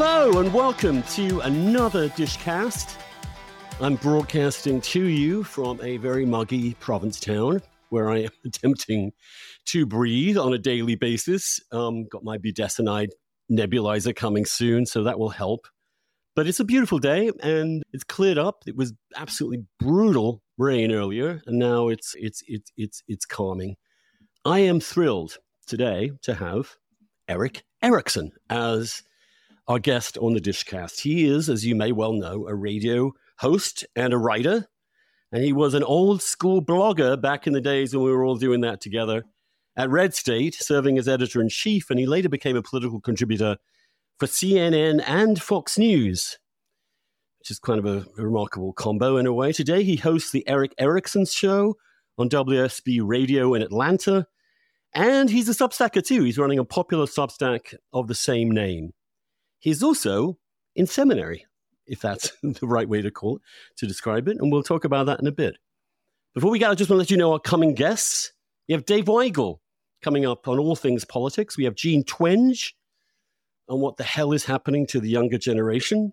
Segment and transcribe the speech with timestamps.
[0.00, 2.96] Hello and welcome to another Dishcast.
[3.80, 9.10] I'm broadcasting to you from a very muggy Provincetown where I am attempting
[9.64, 11.58] to breathe on a daily basis.
[11.72, 13.08] Um, got my budesonide
[13.50, 15.66] nebulizer coming soon, so that will help.
[16.36, 18.62] But it's a beautiful day and it's cleared up.
[18.68, 23.74] It was absolutely brutal rain earlier, and now it's it's it's it's it's calming.
[24.44, 26.76] I am thrilled today to have
[27.28, 29.02] Erick Erickson as
[29.68, 31.00] our guest on the Dishcast.
[31.00, 34.66] He is, as you may well know, a radio host and a writer.
[35.30, 38.36] And he was an old school blogger back in the days when we were all
[38.36, 39.24] doing that together
[39.76, 41.90] at Red State, serving as editor in chief.
[41.90, 43.58] And he later became a political contributor
[44.18, 46.38] for CNN and Fox News,
[47.38, 49.52] which is kind of a, a remarkable combo in a way.
[49.52, 51.76] Today, he hosts the Erick Erickson Show
[52.16, 54.26] on WSB Radio in Atlanta.
[54.94, 56.24] And he's a Substacker too.
[56.24, 58.92] He's running a popular Substack of the same name.
[59.58, 60.38] He's also
[60.74, 61.46] in seminary,
[61.86, 63.42] if that's the right way to call it,
[63.76, 64.38] to describe it.
[64.38, 65.56] And we'll talk about that in a bit.
[66.34, 68.32] Before we go, I just want to let you know our coming guests.
[68.68, 69.58] We have Dave Weigel
[70.02, 71.56] coming up on all things politics.
[71.56, 72.72] We have Jean Twenge
[73.68, 76.12] on what the hell is happening to the younger generation.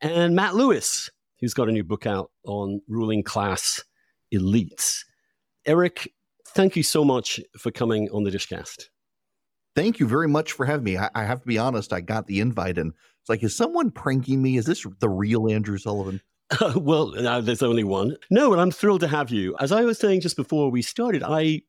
[0.00, 1.10] And Matt Lewis,
[1.40, 3.82] who's got a new book out on ruling class
[4.34, 5.04] elites.
[5.66, 6.12] Erick,
[6.48, 8.88] thank you so much for coming on the Dishcast
[9.74, 10.98] thank you very much for having me.
[10.98, 13.90] I, I, have to be honest, I got the invite and it's like, is someone
[13.90, 14.56] pranking me?
[14.56, 16.20] Is this the real Andrew Sullivan?
[16.60, 18.16] Uh, well, there's only one.
[18.30, 19.56] No, and I'm thrilled to have you.
[19.58, 21.62] As I was saying just before we started, I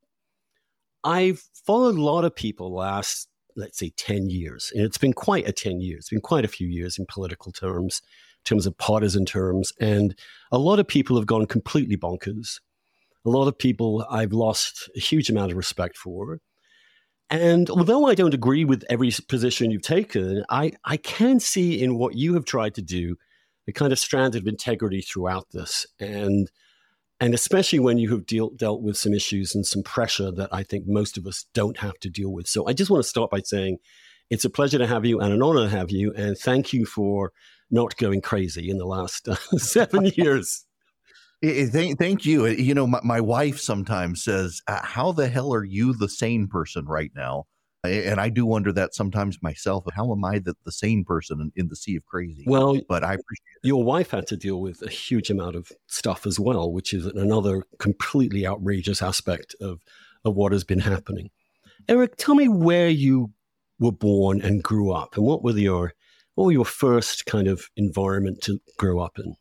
[1.01, 4.73] I've followed a lot of people last, let's say, 10 years.
[4.75, 5.99] And it's been quite a 10 years.
[5.99, 8.01] It's been quite a few years in political terms,
[8.39, 9.71] in terms of partisan terms.
[9.79, 10.13] And
[10.51, 12.59] a lot of people have gone completely bonkers.
[13.25, 16.41] A lot of people I've lost a huge amount of respect for.
[17.29, 21.97] And although I don't agree with every position you've taken, I, I can see in
[21.97, 23.17] what you have tried to do
[23.67, 25.87] a kind of strand of integrity throughout this.
[25.99, 26.51] And
[27.19, 30.63] and especially when you have deal, dealt with some issues and some pressure that I
[30.63, 32.45] think most of us don't have to deal with.
[32.45, 33.77] So I just want to start by saying
[34.29, 36.13] it's a pleasure to have you and an honor to have you.
[36.13, 37.31] And thank you for
[37.71, 40.64] not going crazy in the last uh, seven years.
[41.43, 42.47] Eh, eh, thank, thank you.
[42.47, 46.09] Eh, you know, my, my wife sometimes says, uh, "How the hell are you the
[46.09, 47.45] sane person right now?"
[47.83, 49.85] And I do wonder that sometimes myself.
[49.93, 52.43] How am I the, the sane person in, in the sea of crazy?
[52.47, 53.67] Well, but I appreciate it.
[53.67, 57.05] Your wife had to deal with a huge amount of stuff as well, which is
[57.05, 59.81] another completely outrageous aspect of
[60.23, 61.29] of what has been happening.
[61.87, 63.31] Erick, tell me where you
[63.77, 65.93] were born and grew up, and what were your
[66.33, 69.35] what were your first kind of environment to grow up in?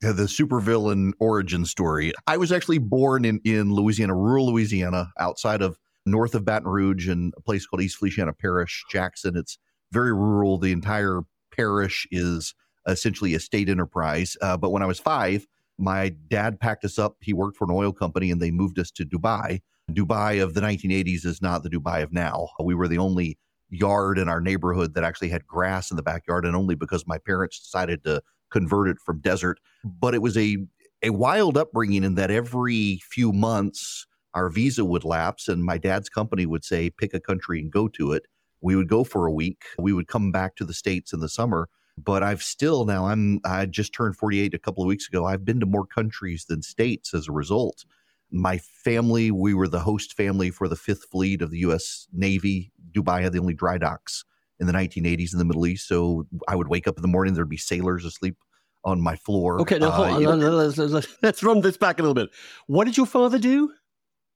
[0.00, 2.12] The supervillain origin story.
[2.26, 7.08] I was actually born in, in Louisiana, rural Louisiana, outside of north of Baton Rouge
[7.08, 9.36] in a place called East Feliciana Parish, Jackson.
[9.36, 9.58] It's
[9.92, 10.58] very rural.
[10.58, 11.22] The entire
[11.56, 12.54] parish is
[12.86, 14.36] essentially a state enterprise.
[14.42, 15.46] Uh, but when I was five,
[15.78, 17.16] my dad packed us up.
[17.20, 19.60] He worked for an oil company and they moved us to Dubai.
[19.90, 22.48] Dubai of the 1980s is not the Dubai of now.
[22.62, 23.38] We were the only
[23.70, 27.18] yard in our neighborhood that actually had grass in the backyard, and only because my
[27.18, 28.22] parents decided to
[28.54, 29.58] converted from desert.
[29.84, 30.58] But it was a
[31.02, 36.08] a wild upbringing in that every few months our visa would lapse and my dad's
[36.08, 38.22] company would say pick a country and go to it.
[38.62, 39.62] We would go for a week.
[39.78, 43.38] We would come back to the states in the summer but i've still now i'm
[43.44, 46.60] i just turned 48 a couple of weeks ago i've been to more countries than
[46.60, 47.84] states as a result.
[48.32, 52.72] My family we were the host family for the fifth fleet of the us navy.
[52.90, 54.24] Dubai had the only dry docks
[54.60, 55.88] in the 1980s in the Middle East.
[55.88, 58.36] So I would wake up in the morning, there'd be sailors asleep
[58.84, 59.60] on my floor.
[59.60, 60.40] Okay, now hold uh, on.
[60.40, 62.30] Let's, let's, let's run this back a little bit.
[62.66, 63.72] What did your father do?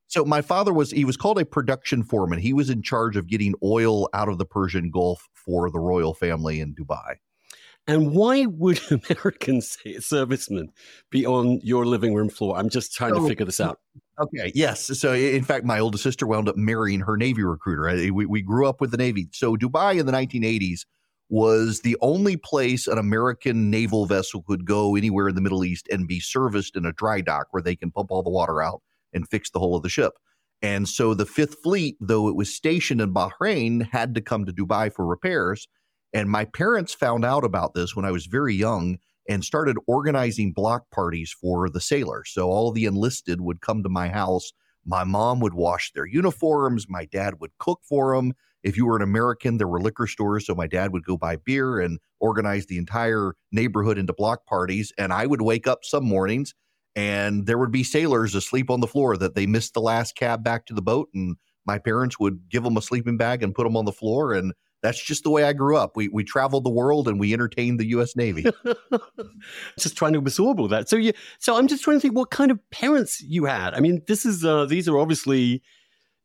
[0.08, 2.38] So my father was he was called a production foreman.
[2.38, 6.14] He was in charge of getting oil out of the Persian Gulf for the royal
[6.14, 7.16] family in Dubai.
[7.86, 8.80] And why would
[9.10, 10.72] American servicemen
[11.10, 12.56] be on your living room floor?
[12.56, 13.80] I'm just trying to figure this out.
[14.20, 14.50] Okay.
[14.54, 14.98] Yes.
[14.98, 18.12] So, in fact, my oldest sister wound up marrying her Navy recruiter.
[18.12, 19.28] We, we grew up with the Navy.
[19.32, 20.80] So, Dubai in the 1980s
[21.28, 25.86] was the only place an American naval vessel could go anywhere in the Middle East
[25.90, 28.82] and be serviced in a dry dock where they can pump all the water out
[29.12, 30.14] and fix the hull of the ship.
[30.62, 34.52] And so the Fifth Fleet, though it was stationed in Bahrain, had to come to
[34.52, 35.68] Dubai for repairs.
[36.12, 40.52] And my parents found out about this when I was very young and started organizing
[40.52, 42.30] block parties for the sailors.
[42.32, 44.52] So all the enlisted would come to my house.
[44.86, 46.86] My mom would wash their uniforms.
[46.88, 48.32] My dad would cook for them.
[48.62, 50.46] If you were an American, there were liquor stores.
[50.46, 54.92] So my dad would go buy beer and organize the entire neighborhood into block parties.
[54.98, 56.54] And I would wake up some mornings
[56.96, 60.42] and there would be sailors asleep on the floor that they missed the last cab
[60.42, 61.08] back to the boat.
[61.14, 61.36] And
[61.66, 64.32] my parents would give them a sleeping bag and put them on the floor.
[64.32, 65.96] And that's just the way I grew up.
[65.96, 68.14] We we traveled the world and we entertained the U.S.
[68.14, 68.46] Navy.
[69.78, 70.88] just trying to absorb all that.
[70.88, 73.74] So you, so I'm just trying to think what kind of parents you had.
[73.74, 75.62] I mean, this is uh, these are obviously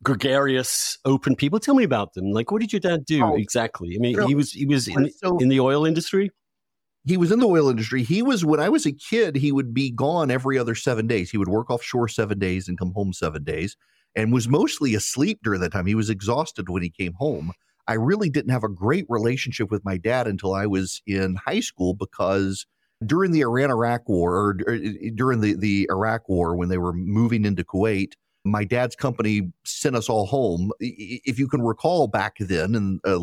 [0.03, 1.59] gregarious, open people.
[1.59, 2.31] Tell me about them.
[2.31, 3.95] Like, what did your dad do oh, exactly?
[3.95, 6.29] I mean, he was he was in, so, in the oil industry.
[7.05, 8.03] He was in the oil industry.
[8.03, 9.35] He was when I was a kid.
[9.35, 11.31] He would be gone every other seven days.
[11.31, 13.75] He would work offshore seven days and come home seven days,
[14.15, 15.85] and was mostly asleep during that time.
[15.85, 17.51] He was exhausted when he came home.
[17.87, 21.59] I really didn't have a great relationship with my dad until I was in high
[21.59, 22.65] school because
[23.05, 24.77] during the Iran Iraq War or, or,
[25.15, 28.13] during the, the Iraq War, when they were moving into Kuwait,
[28.45, 30.71] my dad's company sent us all home.
[30.79, 33.19] If you can recall back then in uh,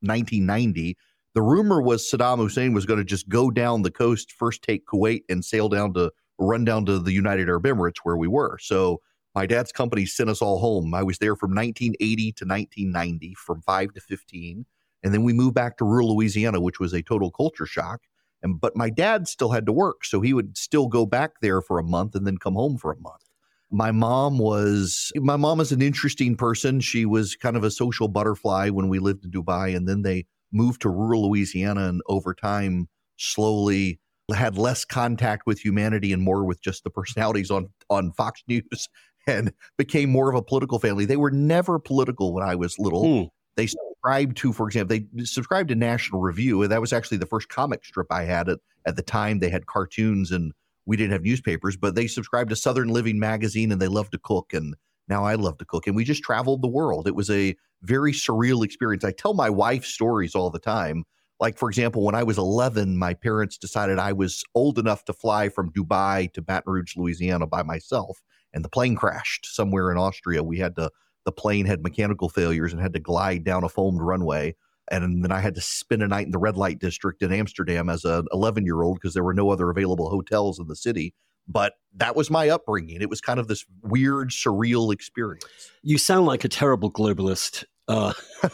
[0.00, 0.96] 1990,
[1.34, 4.86] the rumor was Saddam Hussein was going to just go down the coast, first take
[4.86, 8.58] Kuwait and sail down to run down to the United Arab Emirates where we were.
[8.60, 9.00] So
[9.34, 10.94] my dad's company sent us all home.
[10.94, 14.66] I was there from 1980 to 1990, from 5 to 15.
[15.02, 18.02] And then we moved back to rural Louisiana, which was a total culture shock.
[18.42, 21.60] And but my dad still had to work, so he would still go back there
[21.60, 23.22] for a month and then come home for a month.
[23.70, 26.80] My mom was my mom is an interesting person.
[26.80, 30.26] She was kind of a social butterfly when we lived in Dubai, and then they
[30.52, 33.98] moved to rural Louisiana, and over time, slowly
[34.34, 38.88] had less contact with humanity and more with just the personalities on on Fox News
[39.26, 41.04] and became more of a political family.
[41.04, 43.22] They were never political when I was little.
[43.22, 43.28] Hmm.
[43.56, 47.26] They subscribed to, for example, they subscribed to National Review, and that was actually the
[47.26, 49.38] first comic strip I had at, at the time.
[49.38, 50.52] They had cartoons and
[50.86, 54.18] we didn't have newspapers, but they subscribed to Southern Living magazine and they loved to
[54.18, 54.52] cook.
[54.52, 54.74] And
[55.08, 55.86] now I love to cook.
[55.86, 57.06] And we just traveled the world.
[57.06, 59.04] It was a very surreal experience.
[59.04, 61.04] I tell my wife stories all the time.
[61.40, 65.12] Like, for example, when I was 11, my parents decided I was old enough to
[65.12, 68.20] fly from Dubai to Baton Rouge, Louisiana by myself
[68.54, 70.42] and the plane crashed somewhere in Austria.
[70.42, 70.90] We had to,
[71.24, 74.54] the plane had mechanical failures and had to glide down a foamed runway.
[74.90, 77.88] And then I had to spend a night in the red light district in Amsterdam
[77.88, 81.14] as an 11 year old because there were no other available hotels in the city.
[81.48, 83.02] But that was my upbringing.
[83.02, 85.44] It was kind of this weird, surreal experience.
[85.82, 87.64] You sound like a terrible globalist.
[87.88, 88.14] Uh.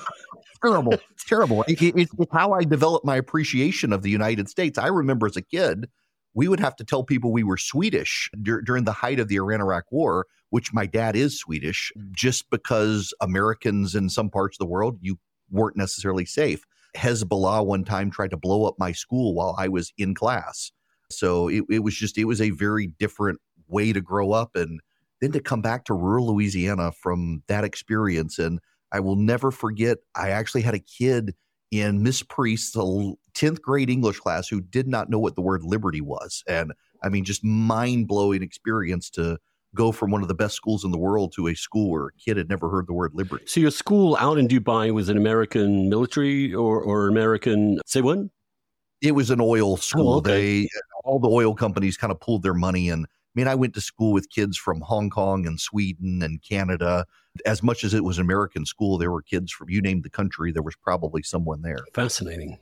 [0.62, 0.94] terrible.
[0.94, 1.62] It's terrible.
[1.64, 4.79] It, it, it's how I developed my appreciation of the United States.
[4.79, 5.88] I remember as a kid,
[6.34, 9.36] we would have to tell people we were Swedish dur- during the height of the
[9.36, 12.12] Iran Iraq War, which my dad is Swedish, mm.
[12.12, 15.18] just because Americans in some parts of the world, you
[15.50, 16.64] weren't necessarily safe.
[16.96, 20.72] Hezbollah one time tried to blow up my school while I was in class.
[21.10, 24.54] So it, it was just, it was a very different way to grow up.
[24.54, 24.80] And
[25.20, 28.38] then to come back to rural Louisiana from that experience.
[28.38, 28.58] And
[28.92, 31.34] I will never forget, I actually had a kid
[31.70, 32.74] in Miss Priest's
[33.34, 36.42] 10th grade English class who did not know what the word liberty was.
[36.46, 36.72] And
[37.02, 39.38] I mean, just mind blowing experience to
[39.74, 42.12] go from one of the best schools in the world to a school where a
[42.12, 43.44] kid had never heard the word liberty.
[43.46, 48.18] So your school out in Dubai was an American military or, or American, say what?
[49.00, 50.14] It was an oil school.
[50.14, 50.62] Oh, okay.
[50.62, 50.68] They,
[51.04, 53.80] all the oil companies kind of pulled their money and I mean, I went to
[53.80, 57.06] school with kids from Hong Kong and Sweden and Canada.
[57.46, 60.50] As much as it was American school, there were kids from you named the country.
[60.50, 61.78] There was probably someone there.
[61.94, 62.58] Fascinating.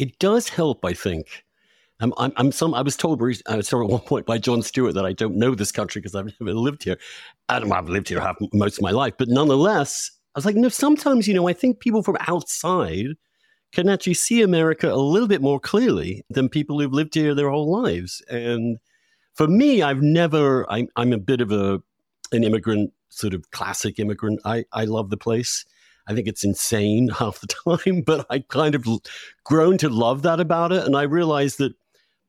[0.00, 1.44] It does help, I think.
[2.00, 2.72] I'm, I'm, I'm some.
[2.72, 5.54] I was told I was at one point by Jon Stewart that I don't know
[5.54, 6.96] this country because I've never lived here.
[7.50, 10.70] And I've lived here half, most of my life, but nonetheless, I was like, no.
[10.70, 13.08] Sometimes, you know, I think people from outside
[13.72, 17.50] can actually see America a little bit more clearly than people who've lived here their
[17.50, 18.22] whole lives.
[18.30, 18.78] And
[19.34, 20.70] for me, I've never.
[20.72, 21.82] I'm I'm a bit of a
[22.32, 24.40] an immigrant, sort of classic immigrant.
[24.46, 25.66] I I love the place.
[26.06, 28.86] I think it's insane half the time, but I kind of
[29.44, 31.74] grown to love that about it, and I realized that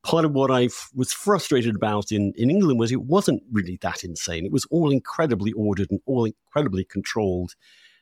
[0.03, 3.77] part of what I f- was frustrated about in, in England was it wasn't really
[3.81, 4.45] that insane.
[4.45, 7.53] It was all incredibly ordered and all incredibly controlled.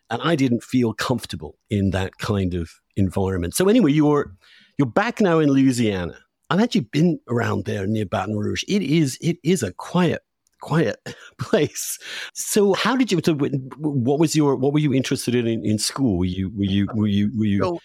[0.09, 3.53] And I didn't feel comfortable in that kind of environment.
[3.53, 4.33] So anyway, you're
[4.77, 6.17] you're back now in Louisiana.
[6.49, 8.63] I've actually been around there near Baton Rouge.
[8.67, 10.23] It is it is a quiet
[10.59, 10.97] quiet
[11.39, 11.97] place.
[12.33, 13.19] So how did you?
[13.23, 14.55] So what was your?
[14.55, 16.17] What were you interested in in, in school?
[16.17, 16.51] Were you?
[16.55, 16.87] Were you?
[16.93, 17.31] Were you?
[17.37, 17.63] Were you?
[17.63, 17.79] So,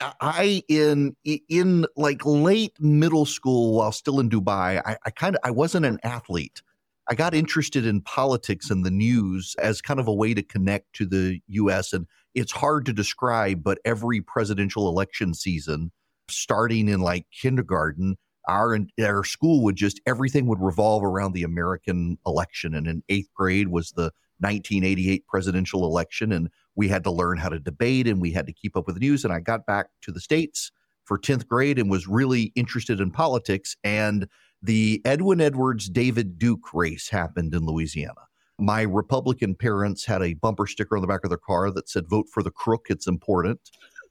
[0.00, 5.40] I in in like late middle school while still in Dubai, I, I kind of
[5.44, 6.62] I wasn't an athlete.
[7.08, 10.92] I got interested in politics and the news as kind of a way to connect
[10.94, 11.92] to the U.S.
[11.92, 15.90] and it's hard to describe, but every presidential election season,
[16.28, 18.16] starting in like kindergarten,
[18.50, 22.74] our our school would just everything would revolve around the American election.
[22.74, 27.48] And in eighth grade was the 1988 presidential election, and we had to learn how
[27.48, 29.24] to debate and we had to keep up with the news.
[29.24, 30.72] And I got back to the states
[31.04, 33.76] for 10th grade and was really interested in politics.
[33.84, 34.28] And
[34.62, 38.22] the Edwin Edwards David Duke race happened in Louisiana.
[38.58, 42.08] My Republican parents had a bumper sticker on the back of their car that said,
[42.08, 43.60] Vote for the crook, it's important.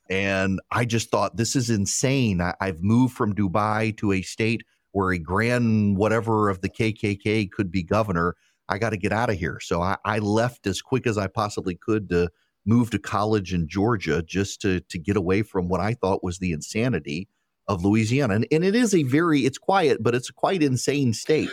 [0.10, 2.42] And I just thought, this is insane.
[2.42, 7.52] I, I've moved from Dubai to a state where a grand whatever of the KKK
[7.52, 8.36] could be governor.
[8.70, 9.60] I got to get out of here.
[9.62, 12.30] So I, I, left as quick as I possibly could to
[12.66, 16.40] move to college in Georgia just to to get away from what I thought was
[16.40, 17.28] the insanity
[17.70, 18.34] of Louisiana.
[18.34, 21.50] And, and it is a very, it's quiet, but it's a quite insane state.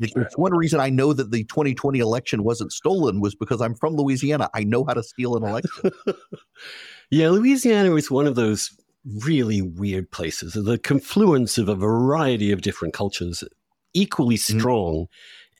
[0.00, 3.96] It's one reason I know that the 2020 election wasn't stolen was because I'm from
[3.96, 4.48] Louisiana.
[4.54, 5.90] I know how to steal an election.
[7.10, 8.70] yeah, Louisiana is one of those
[9.24, 10.52] really weird places.
[10.52, 13.42] The confluence of a variety of different cultures,
[13.94, 14.58] equally mm-hmm.
[14.58, 15.06] strong,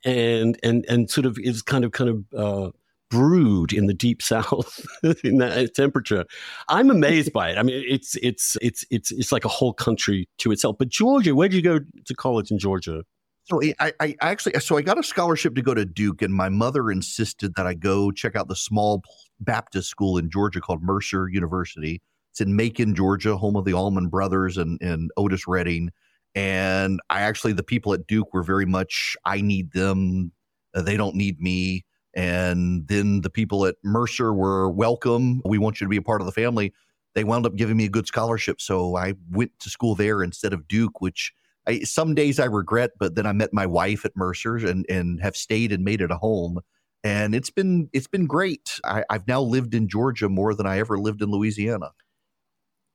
[0.04, 0.10] mm-hmm.
[0.10, 2.70] and and and sort of is kind of kind of uh,
[3.10, 4.86] brewed in the deep south
[5.24, 6.24] in that temperature.
[6.68, 7.58] I'm amazed by it.
[7.58, 10.76] I mean, it's it's it's it's it's like a whole country to itself.
[10.78, 13.02] But Georgia, where did you go to college in Georgia?
[13.44, 16.50] So I, I actually so I got a scholarship to go to Duke, and my
[16.50, 19.02] mother insisted that I go check out the small
[19.40, 22.02] Baptist school in Georgia called Mercer University.
[22.33, 25.90] It's in Macon, Georgia, home of the Allman Brothers and and Otis Redding.
[26.35, 30.33] And I actually, the people at Duke were very much, I need them.
[30.75, 35.40] Uh, they don't need me and then the people at Mercer were welcome.
[35.45, 36.73] We want you to be a part of the family.
[37.14, 38.61] They wound up giving me a good scholarship.
[38.61, 41.33] So I went to school there instead of Duke, which
[41.68, 45.21] I, some days I regret, but then I met my wife at Mercer's and, and
[45.23, 46.59] have stayed and made it a home.
[47.04, 48.80] And it's been it's been great.
[48.84, 51.90] I, I've now lived in Georgia more than I ever lived in Louisiana.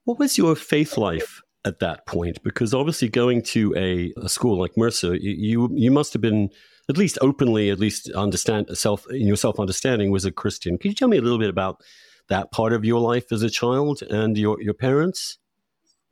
[0.03, 2.43] What was your faith life at that point?
[2.43, 6.50] Because obviously, going to a, a school like Mercer, you you must have been
[6.89, 10.77] at least openly, at least understand self in your self understanding was a Christian.
[10.77, 11.81] Could you tell me a little bit about
[12.29, 15.38] that part of your life as a child and your your parents?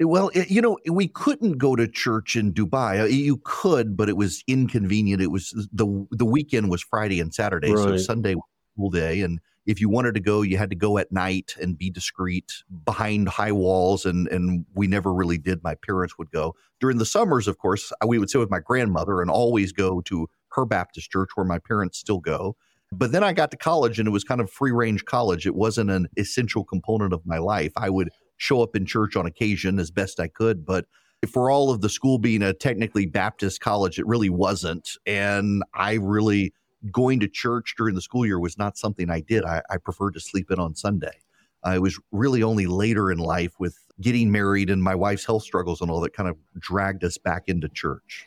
[0.01, 3.01] Well, you know, we couldn't go to church in Dubai.
[3.01, 5.21] Uh, you could, but it was inconvenient.
[5.21, 7.83] It was the the weekend was Friday and Saturday, right.
[7.83, 8.43] so Sunday was
[8.75, 11.77] full day, and if you wanted to go, you had to go at night and
[11.77, 12.51] be discreet
[12.83, 14.05] behind high walls.
[14.05, 15.63] And, and we never really did.
[15.63, 16.55] My parents would go.
[16.79, 20.27] During the summers, of course, we would sit with my grandmother and always go to
[20.53, 22.55] her Baptist church where my parents still go.
[22.91, 25.45] But then I got to college and it was kind of free range college.
[25.45, 27.71] It wasn't an essential component of my life.
[27.77, 28.09] I would
[28.41, 30.85] show up in church on occasion as best I could, but
[31.31, 34.97] for all of the school being a technically Baptist college, it really wasn't.
[35.05, 36.53] And I really,
[36.91, 39.45] going to church during the school year was not something I did.
[39.45, 41.19] I, I preferred to sleep in on Sunday.
[41.63, 45.79] I was really only later in life with getting married and my wife's health struggles
[45.79, 48.25] and all that kind of dragged us back into church.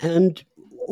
[0.00, 0.42] And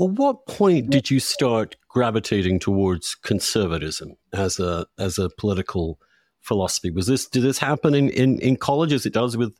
[0.02, 5.98] at what point did you start gravitating towards conservatism as a as a political
[6.40, 6.90] philosophy?
[6.90, 9.56] Was this did this happen in, in, in college as it does with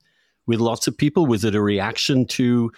[0.47, 1.27] with lots of people?
[1.27, 2.71] Was it a reaction to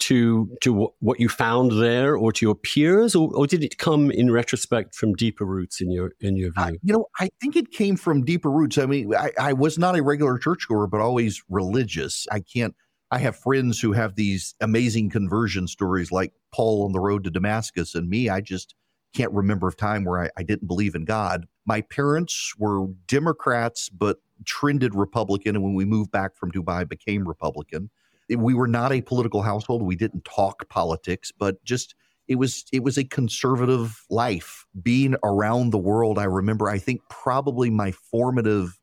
[0.00, 4.10] to to what you found there or to your peers or, or, did it come
[4.10, 7.70] in retrospect from deeper roots in your in your view you know i think it
[7.70, 11.44] came from deeper roots i mean I, I was not a regular churchgoer but always
[11.48, 12.74] religious i can't
[13.14, 17.30] I have friends who have these amazing conversion stories like Paul on the road to
[17.30, 17.94] Damascus.
[17.94, 18.74] And me, I just
[19.14, 21.46] can't remember a time where I, I didn't believe in God.
[21.64, 25.56] My parents were Democrats, but trended Republican.
[25.56, 27.90] And when we moved back from Dubai, became Republican.
[28.28, 29.82] We were not a political household.
[29.82, 31.94] We didn't talk politics, but just
[32.26, 34.64] it was it was a conservative life.
[34.82, 36.68] Being around the world, I remember.
[36.68, 38.78] I think probably my formative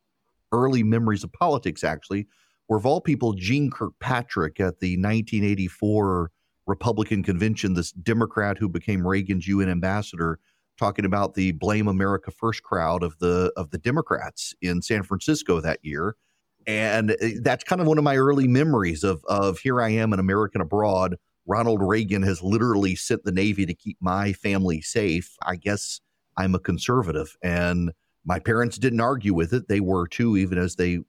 [0.51, 2.27] early memories of politics actually
[2.67, 6.31] were of all people, Jeane Kirkpatrick at the 1984
[6.67, 10.39] Republican convention, this Democrat who became Reagan's UN ambassador,
[10.77, 15.61] talking about the blame America first crowd of the of the Democrats in San Francisco
[15.61, 16.15] that year.
[16.67, 20.13] And eh, that's kind of one of my early memories of of here I am
[20.13, 21.17] an American abroad.
[21.45, 25.35] Ronald Reagan has literally sent the Navy to keep my family safe.
[25.45, 25.99] I guess
[26.37, 27.35] I'm a conservative.
[27.43, 27.91] And
[28.25, 29.67] my parents didn't argue with it.
[29.67, 30.99] They were too, even as they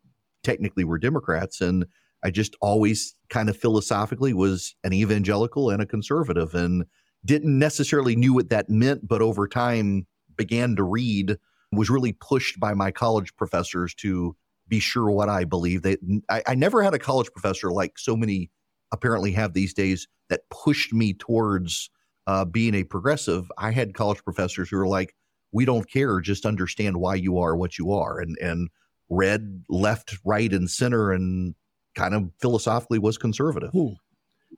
[0.42, 1.60] technically were Democrats.
[1.60, 1.86] And
[2.24, 6.84] I just always kind of philosophically was an evangelical and a conservative and
[7.24, 11.36] didn't necessarily knew what that meant, but over time began to read,
[11.72, 14.36] was really pushed by my college professors to
[14.68, 15.82] be sure what I believe.
[15.82, 15.96] They,
[16.28, 18.50] I, I never had a college professor like so many
[18.92, 21.90] apparently have these days that pushed me towards
[22.26, 23.50] uh, being a progressive.
[23.58, 25.14] I had college professors who were like,
[25.50, 28.68] "We don't care, just understand why you are what you are," and and
[29.08, 31.54] read left, right, and center, and
[31.94, 33.70] kind of philosophically was conservative.
[33.70, 33.94] Hmm.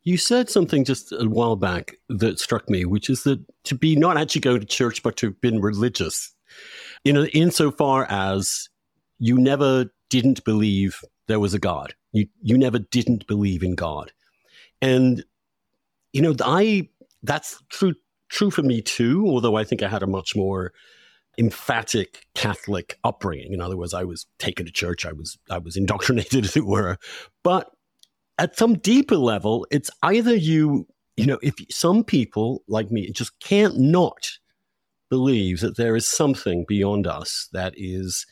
[0.02, 3.96] You said something just a while back that struck me, which is that to be
[3.96, 6.34] not actually going to church, but to have been religious,
[7.04, 8.68] you know, insofar as
[9.18, 11.94] you never didn't believe there was a God.
[12.12, 14.12] You you never didn't believe in God,
[14.82, 15.24] and
[16.12, 16.88] you know, I
[17.22, 17.94] that's true
[18.28, 20.72] true for me too, although I think I had a much more
[21.38, 23.52] emphatic Catholic upbringing.
[23.52, 26.66] In other words, I was taken to church, I was I was indoctrinated, as it
[26.66, 26.98] were.
[27.42, 27.70] But
[28.38, 30.86] at some deeper level, it's either you,
[31.16, 34.30] you know, if some people like me just can't not
[35.10, 38.26] believe that there is something beyond us that is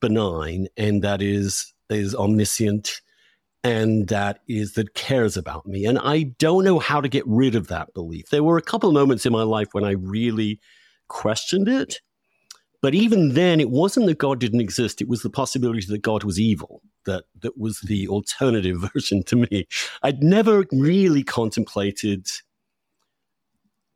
[0.00, 3.00] benign and that is is omniscient
[3.62, 7.54] and that is that cares about me and i don't know how to get rid
[7.54, 10.58] of that belief there were a couple of moments in my life when i really
[11.08, 12.00] questioned it
[12.84, 15.00] but even then, it wasn't that God didn't exist.
[15.00, 19.36] It was the possibility that God was evil that, that was the alternative version to
[19.36, 19.66] me.
[20.02, 22.26] I'd never really contemplated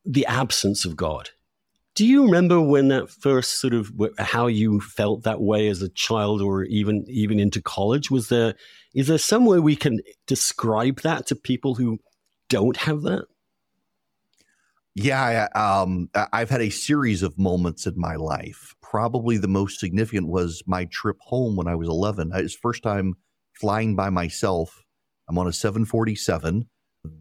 [0.07, 1.29] the absence of God.
[1.97, 5.91] Do you remember when that first sort of how you felt that way as a
[5.91, 8.11] child or even even into college?
[8.11, 8.55] Was there
[8.95, 11.99] is there some way we can describe that to people who
[12.49, 13.27] don't have that?
[14.95, 18.75] Yeah, um, I've had a series of moments in my life.
[18.83, 22.33] Probably the most significant was my trip home when I was 11.
[22.35, 23.15] It's first time
[23.53, 24.83] flying by myself.
[25.29, 26.69] I'm on a 747.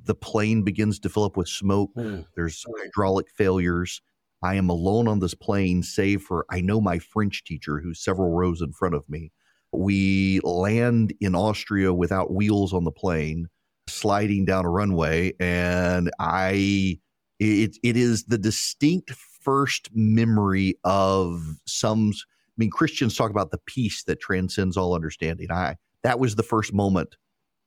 [0.06, 1.92] The plane begins to fill up with smoke.
[1.96, 2.26] Mm.
[2.36, 4.02] There's hydraulic failures.
[4.44, 8.32] I am alone on this plane, save for I know my French teacher who's several
[8.32, 9.32] rows in front of me.
[9.72, 13.48] We land in Austria without wheels on the plane,
[13.88, 17.00] sliding down a runway, and I
[17.40, 22.12] it, it is the distinct first memory of some.
[22.12, 25.52] I mean, Christians talk about the peace that transcends all understanding.
[25.52, 27.16] I that was the first moment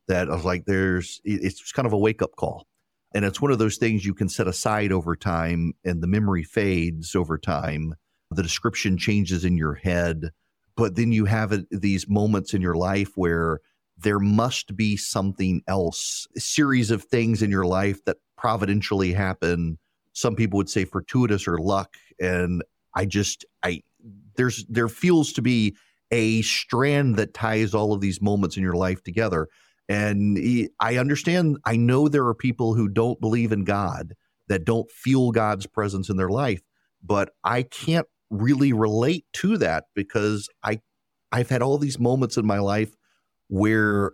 [0.08, 2.66] that I was like, "There's." It's kind of a wake up call,
[3.14, 6.42] and it's one of those things you can set aside over time, and the memory
[6.42, 7.94] fades over time.
[8.30, 10.30] The description changes in your head,
[10.76, 13.60] but then you have these moments in your life where
[14.02, 19.78] there must be something else, a series of things in your life that providentially happen.
[20.14, 21.94] Some people would say fortuitous or luck.
[22.18, 22.64] And
[22.96, 23.82] I just, I,
[24.34, 25.76] there's, there feels to be
[26.10, 29.46] a strand that ties all of these moments in your life together.
[29.88, 30.38] And
[30.80, 34.14] I understand, I know there are people who don't believe in God,
[34.48, 36.62] that don't feel God's presence in their life,
[37.02, 40.80] but I can't really relate to that because I,
[41.30, 42.96] I've had all these moments in my life
[43.48, 44.12] where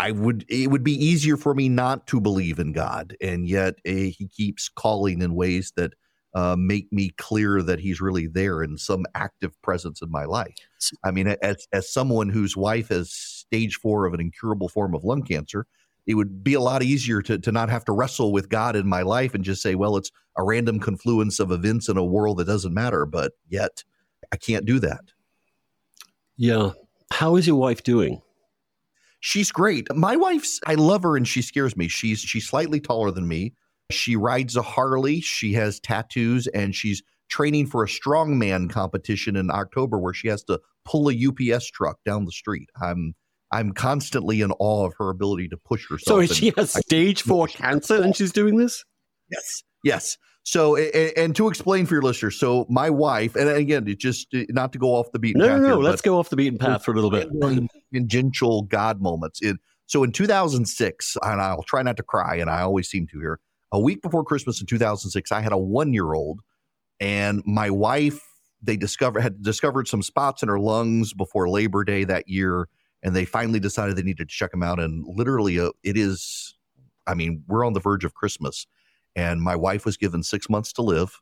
[0.00, 3.74] I would it would be easier for me not to believe in God, and yet
[3.86, 5.92] uh, He keeps calling in ways that
[6.34, 10.54] uh, make me clear that He's really there in some active presence in my life.
[11.04, 15.04] I mean, as as someone whose wife has stage four of an incurable form of
[15.04, 15.66] lung cancer,
[16.06, 18.88] it would be a lot easier to to not have to wrestle with God in
[18.88, 22.38] my life and just say, well, it's a random confluence of events in a world
[22.38, 23.04] that doesn't matter.
[23.04, 23.84] But yet,
[24.32, 25.12] I can't do that.
[26.38, 26.70] Yeah.
[27.12, 28.22] How is your wife doing?
[29.20, 29.86] She's great.
[29.94, 31.88] My wife's I love her and she scares me.
[31.88, 33.54] She's she's slightly taller than me.
[33.90, 39.50] She rides a Harley, she has tattoos and she's training for a strongman competition in
[39.50, 42.68] October where she has to pull a UPS truck down the street.
[42.80, 43.14] I'm
[43.52, 46.26] I'm constantly in awe of her ability to push herself.
[46.28, 48.84] So she has stage 4 cancer and she's doing this?
[49.30, 49.62] Yes.
[49.82, 50.18] Yes.
[50.42, 54.26] So, and, and, to explain for your listeners, so my wife, and again, it just
[54.48, 55.60] not to go off the beaten no, path.
[55.60, 57.28] No, no, Let's go off the beaten path for a little bit.
[57.92, 59.40] Tangential God moments.
[59.86, 63.38] So in 2006, and I'll try not to cry, and I always seem to here.
[63.72, 66.40] A week before Christmas in 2006, I had a one year old,
[67.00, 68.20] and my wife,
[68.62, 72.68] they discovered had discovered some spots in her lungs before Labor Day that year,
[73.02, 74.80] and they finally decided they needed to check them out.
[74.80, 76.56] And literally, uh, it is,
[77.06, 78.66] I mean, we're on the verge of Christmas
[79.16, 81.20] and my wife was given six months to live.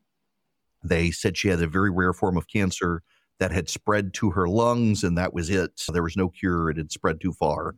[0.84, 3.02] They said she had a very rare form of cancer
[3.38, 5.82] that had spread to her lungs, and that was it.
[5.92, 7.74] There was no cure; it had spread too far.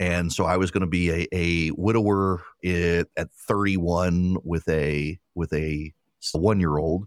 [0.00, 5.18] And so I was going to be a, a widower at, at 31 with a
[5.34, 5.92] with a
[6.34, 7.06] one year old.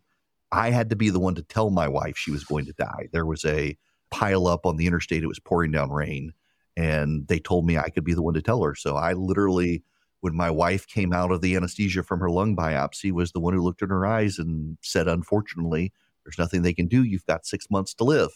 [0.51, 3.09] I had to be the one to tell my wife she was going to die.
[3.11, 3.77] There was a
[4.11, 6.31] pile up on the interstate; it was pouring down rain,
[6.77, 8.75] and they told me I could be the one to tell her.
[8.75, 9.83] So I literally
[10.25, 13.53] when my wife came out of the anesthesia from her lung biopsy was the one
[13.53, 17.03] who looked in her eyes and said unfortunately there's nothing they can do.
[17.03, 18.31] You've got six months to live.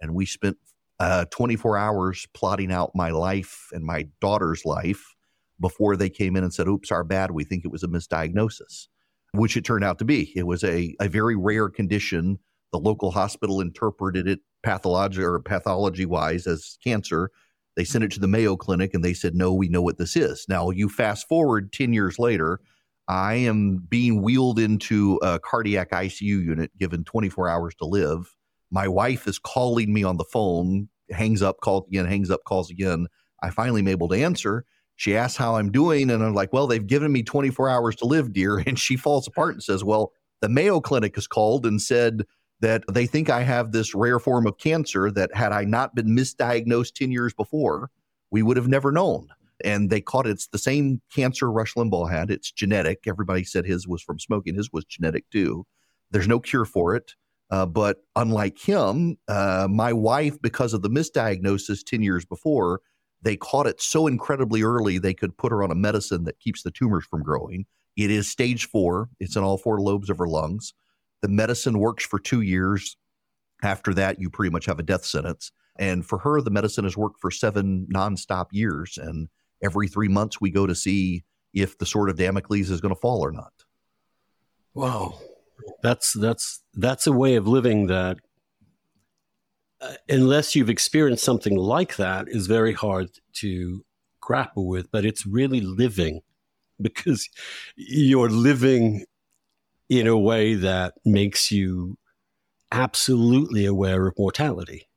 [0.00, 0.56] And we spent
[1.00, 5.14] uh, 24 hours plotting out my life and my daughter's life
[5.60, 7.32] before they came in and said oops our bad.
[7.32, 8.86] We think it was a misdiagnosis
[9.32, 10.32] which it turned out to be.
[10.34, 12.38] It was a, a very rare condition.
[12.72, 17.30] The local hospital interpreted it pathology or pathology wise as cancer
[17.76, 20.16] they sent it to the Mayo Clinic and they said, no, we know what this
[20.16, 20.46] is.
[20.48, 22.60] Now, you fast forward 10 years later,
[23.08, 28.34] I am being wheeled into a cardiac ICU unit, given 24 hours to live.
[28.70, 32.70] My wife is calling me on the phone, hangs up, calls again, hangs up, calls
[32.70, 33.08] again.
[33.42, 34.64] I finally am able to answer.
[34.96, 38.06] She asks how I'm doing, and I'm like, Well, they've given me 24 hours to
[38.06, 38.58] live, dear.
[38.66, 42.24] And she falls apart and says, Well, The Mayo Clinic has called and said
[42.64, 46.16] that they think I have this rare form of cancer that had I not been
[46.16, 47.90] misdiagnosed 10 years before,
[48.30, 49.28] we would have never known.
[49.62, 50.30] And they caught it.
[50.30, 52.30] It's the same cancer Rush Limbaugh had.
[52.30, 53.00] It's genetic.
[53.06, 54.54] Everybody said his was from smoking.
[54.54, 55.66] His was genetic too.
[56.10, 57.12] There's no cure for it.
[57.50, 62.80] Uh, but unlike him, uh, my wife, because of the misdiagnosis 10 years before,
[63.20, 66.62] they caught it so incredibly early they could put her on a medicine that keeps
[66.62, 67.66] the tumors from growing.
[67.94, 70.72] It is stage four, it's in all four lobes of her lungs.
[71.24, 72.98] The medicine works for two years.
[73.62, 75.52] After that, you pretty much have a death sentence.
[75.76, 78.98] And for her, the medicine has worked for seven nonstop years.
[78.98, 79.30] And
[79.62, 83.00] every three months, we go to see if the sword of Damocles is going to
[83.00, 83.54] fall or not.
[84.74, 85.18] Wow,
[85.82, 88.18] that's that's that's a way of living that,
[89.80, 93.82] uh, unless you've experienced something like that, is very hard to
[94.20, 94.90] grapple with.
[94.90, 96.20] But it's really living
[96.82, 97.30] because
[97.76, 99.06] you're living
[99.88, 101.96] in a way that makes you
[102.72, 104.88] absolutely aware of mortality.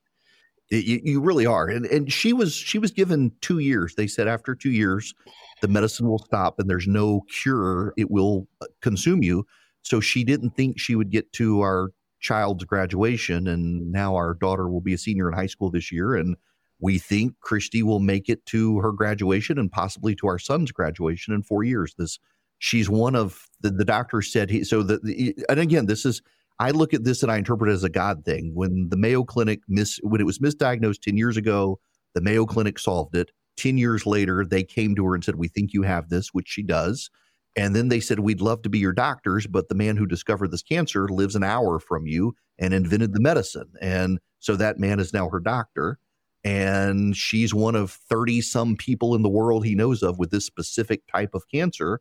[0.70, 3.96] You, you, really are, and and she was she was given two years.
[3.96, 5.14] They said after two years,
[5.62, 7.94] the medicine will stop, and there's no cure.
[7.96, 9.46] It will uh, consume you.
[9.84, 14.68] So she didn't think she would get to our child's graduation, and now our daughter
[14.70, 16.36] will be a senior in high school this year, and
[16.80, 21.34] we think Christy will make it to her graduation and possibly to our son's graduation
[21.34, 21.96] in four years.
[21.98, 22.20] This
[22.60, 26.22] she's one of the, the doctor said he so the, the and again this is
[26.60, 28.52] I look at this and I interpret it as a God thing.
[28.56, 31.80] When the Mayo Clinic mis when it was misdiagnosed 10 years ago,
[32.16, 33.32] the Mayo Clinic solved it.
[33.58, 36.48] 10 years later, they came to her and said, We think you have this, which
[36.48, 37.10] she does.
[37.56, 40.52] And then they said, We'd love to be your doctors, but the man who discovered
[40.52, 43.70] this cancer lives an hour from you and invented the medicine.
[43.82, 46.00] And so that man is now her doctor.
[46.44, 50.46] And she's one of 30 some people in the world he knows of with this
[50.46, 52.00] specific type of cancer.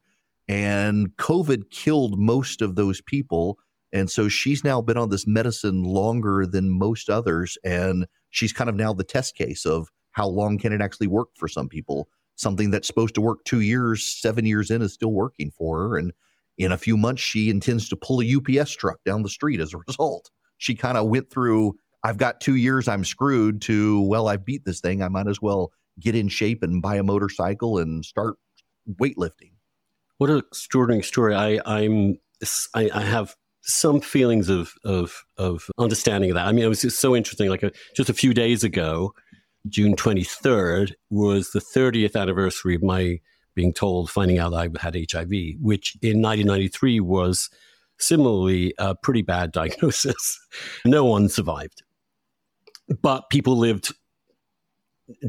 [0.49, 3.59] And COVID killed most of those people.
[3.93, 7.59] And so she's now been on this medicine longer than most others.
[7.65, 11.29] And she's kind of now the test case of how long can it actually work
[11.37, 12.09] for some people.
[12.37, 15.97] Something that's supposed to work two years, seven years in is still working for her.
[15.97, 16.13] And
[16.59, 19.75] in a few months, she intends to pull a UPS truck down the street as
[19.75, 20.31] a result.
[20.59, 24.65] She kind of went through, I've got two years, I'm screwed, to, well, I beat
[24.65, 25.03] this thing.
[25.03, 28.37] I might as well get in shape and buy a motorcycle and start
[29.01, 29.56] weightlifting.
[30.19, 31.35] What an extraordinary story!
[31.35, 32.19] I, I'm
[32.75, 36.47] I, I have some feelings of of of understanding of that.
[36.47, 37.51] I mean, it was just so interesting.
[37.51, 39.13] Like a, just a few days ago,
[39.69, 43.19] June twenty third was the thirtieth anniversary of my
[43.55, 47.49] being told, finding out I had HIV, which in 1993 was
[47.99, 50.39] similarly a pretty bad diagnosis.
[50.85, 51.83] no one survived,
[53.03, 53.93] but people lived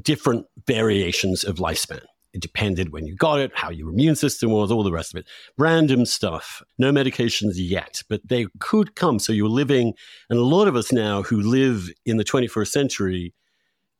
[0.01, 2.01] different variations of lifespan.
[2.37, 5.19] It depended when you got it, how your immune system was, all the rest of
[5.19, 5.25] it.
[5.57, 6.61] Random stuff.
[6.77, 9.17] No medications yet, but they could come.
[9.17, 9.95] So you're living,
[10.29, 13.33] and a lot of us now who live in the 21st century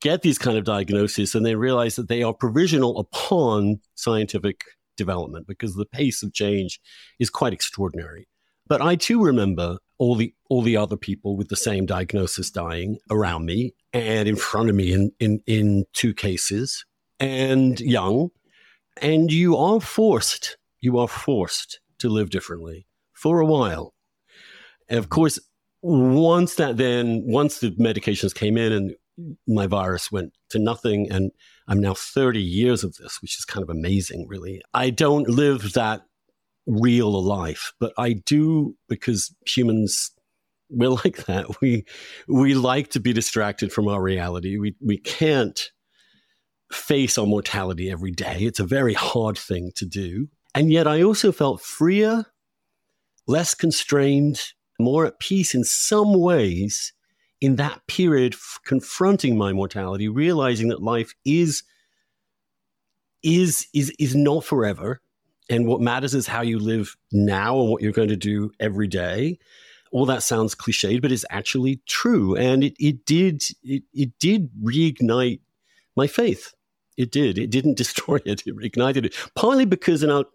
[0.00, 4.62] get these kind of diagnoses and they realize that they are provisional upon scientific
[4.96, 6.80] development because the pace of change
[7.18, 8.28] is quite extraordinary.
[8.68, 12.98] But I too remember all the all the other people with the same diagnosis dying
[13.10, 16.84] around me and in front of me in in, in two cases
[17.20, 18.30] and young,
[19.00, 23.94] and you are forced, you are forced to live differently for a while.
[24.88, 25.38] And of course,
[25.82, 28.94] once that then, once the medications came in and
[29.46, 31.30] my virus went to nothing, and
[31.66, 34.62] I'm now 30 years of this, which is kind of amazing, really.
[34.74, 36.02] I don't live that
[36.66, 40.12] real a life, but I do because humans
[40.70, 41.60] we're like that.
[41.60, 41.84] We
[42.26, 44.58] we like to be distracted from our reality.
[44.58, 45.70] We we can't
[46.72, 48.38] face our mortality every day.
[48.40, 50.28] It's a very hard thing to do.
[50.54, 52.26] And yet I also felt freer,
[53.26, 56.92] less constrained, more at peace in some ways
[57.40, 61.62] in that period f- confronting my mortality, realizing that life is
[63.22, 65.00] is is is not forever
[65.50, 68.86] and what matters is how you live now and what you're going to do every
[68.86, 69.38] day
[69.90, 74.50] all that sounds cliched but it's actually true and it, it did it, it did
[74.62, 75.40] reignite
[75.96, 76.54] my faith
[76.98, 77.38] it did.
[77.38, 78.42] It didn't destroy it.
[78.46, 79.16] It ignited it.
[79.34, 80.26] Partly because in our,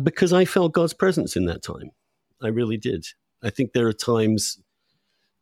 [0.00, 1.90] because I felt God's presence in that time.
[2.40, 3.04] I really did.
[3.42, 4.60] I think there are times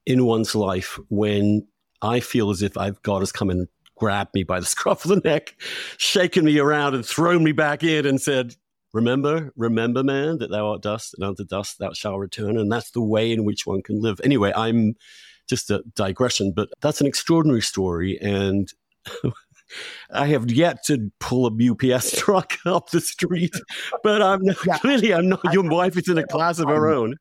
[0.07, 1.67] in one's life when
[2.01, 5.11] I feel as if I've God has come and grabbed me by the scruff of
[5.11, 5.57] the neck,
[5.99, 8.55] shaken me around, and thrown me back in, and said,
[8.95, 12.93] "Remember, remember, man, that thou art dust, and unto dust thou shalt return." And that's
[12.93, 14.21] the way in which one can live.
[14.25, 14.95] Anyway, I'm
[15.49, 18.73] just a digression, but that's an extraordinary story, and
[20.11, 23.55] I have yet to pull a UPS truck up the street,
[24.03, 24.79] but I'm not, yeah.
[24.79, 25.41] clearly I'm not.
[25.53, 27.17] Your wife is in a class of her own.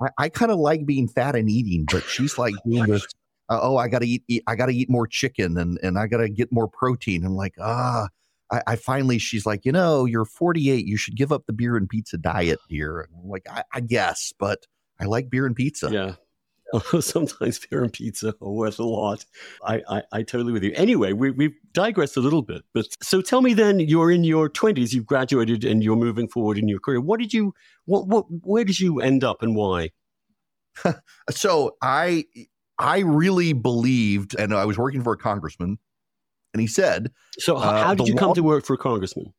[0.00, 3.06] I, I kind of like being fat and eating, but she's like doing this.
[3.48, 4.42] Uh, oh, I gotta eat, eat.
[4.46, 7.24] I gotta eat more chicken, and and I gotta get more protein.
[7.24, 8.08] I'm like, ah.
[8.52, 10.86] I, I, finally, she's like, you know, you're 48.
[10.86, 13.00] You should give up the beer and pizza diet, dear.
[13.00, 14.66] And I'm like, I, I guess, but
[15.00, 15.90] I like beer and pizza.
[15.90, 16.14] Yeah.
[17.00, 19.24] sometimes beer and pizza are worth a lot.
[19.64, 20.72] I, I, I totally with you.
[20.74, 22.62] Anyway, we, we've digressed a little bit.
[22.72, 26.58] But so tell me then, you're in your 20s, you've graduated and you're moving forward
[26.58, 27.00] in your career.
[27.00, 29.90] What did you, what, what, where did you end up and why?
[31.30, 32.24] so I,
[32.78, 35.78] I really believed, and I was working for a congressman,
[36.52, 39.32] and he said, "So how, uh, did you come to work for a congressman?"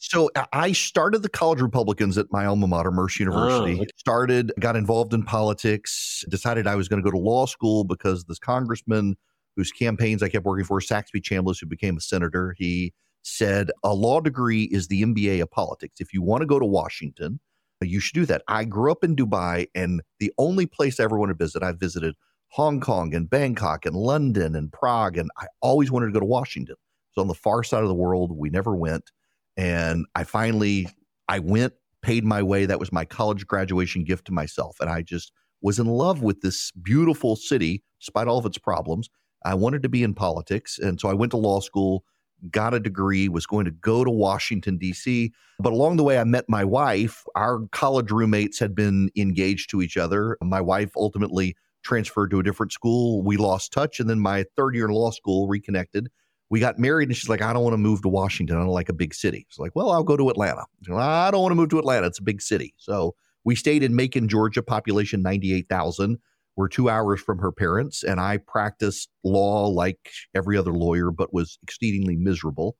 [0.00, 3.78] So I started the college Republicans at my alma mater, Mercer oh, University.
[3.78, 3.90] Oh, okay.
[3.96, 8.24] Started, got involved in politics, decided I was going to go to law school because
[8.24, 9.16] this congressman
[9.56, 13.92] whose campaigns I kept working for, Saxby Chambliss, who became a senator, he said a
[13.92, 16.00] law degree is the MBA of politics.
[16.00, 17.40] If you want to go to Washington,
[17.82, 18.42] you should do that.
[18.46, 21.72] I grew up in Dubai, and the only place I ever wanted to visit, I
[21.72, 22.14] visited
[22.50, 26.26] Hong Kong and Bangkok and London and Prague, and I always wanted to go to
[26.26, 26.76] Washington.
[27.10, 28.30] It's on the far side of the world.
[28.36, 29.10] We never went.
[29.58, 30.88] And I finally,
[31.28, 32.64] I went, paid my way.
[32.64, 34.76] That was my college graduation gift to myself.
[34.80, 39.10] And I just was in love with this beautiful city, despite all of its problems.
[39.44, 40.78] I wanted to be in politics.
[40.78, 42.04] And so I went to law school,
[42.52, 45.32] got a degree, was going to go to Washington, D.C.
[45.58, 47.24] But along the way, I met my wife.
[47.34, 50.38] Our college roommates had been engaged to each other.
[50.40, 53.22] My wife ultimately transferred to a different school.
[53.22, 53.98] We lost touch.
[53.98, 56.08] And then my third year in law school reconnected
[56.50, 58.56] we got married and she's like, I don't want to move to Washington.
[58.56, 59.46] I don't like a big city.
[59.48, 60.64] It's like, well, I'll go to Atlanta.
[60.92, 62.06] I don't want to move to Atlanta.
[62.06, 62.74] It's a big city.
[62.78, 66.18] So we stayed in Macon, Georgia, population 98,000.
[66.56, 68.02] We're two hours from her parents.
[68.02, 72.76] And I practiced law like every other lawyer, but was exceedingly miserable.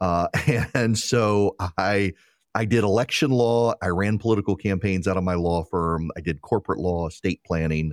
[0.00, 0.28] Uh,
[0.74, 2.12] and so I,
[2.54, 3.74] I did election law.
[3.80, 6.10] I ran political campaigns out of my law firm.
[6.16, 7.92] I did corporate law, estate planning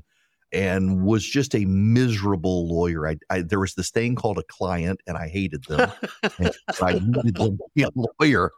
[0.51, 3.07] and was just a miserable lawyer.
[3.07, 5.91] I, I, there was this thing called a client, and I hated them.
[6.81, 8.51] I needed them to be a lawyer,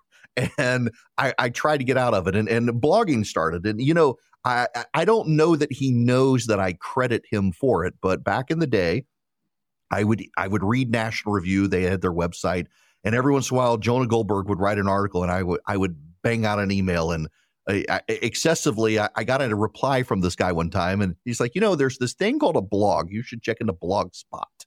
[0.58, 2.36] and I, I, tried to get out of it.
[2.36, 6.60] And, and blogging started, and you know, I I don't know that he knows that
[6.60, 9.06] I credit him for it, but back in the day,
[9.92, 11.68] I would I would read National Review.
[11.68, 12.68] They had their website,
[13.04, 15.62] and every once in a while, Jonah Goldberg would write an article, and I would
[15.68, 17.28] I would bang out an email and
[17.68, 19.00] Excessively.
[19.00, 21.76] I, I, got a reply from this guy one time, and he's like, you know,
[21.76, 23.10] there's this thing called a blog.
[23.10, 24.66] You should check into Blogspot.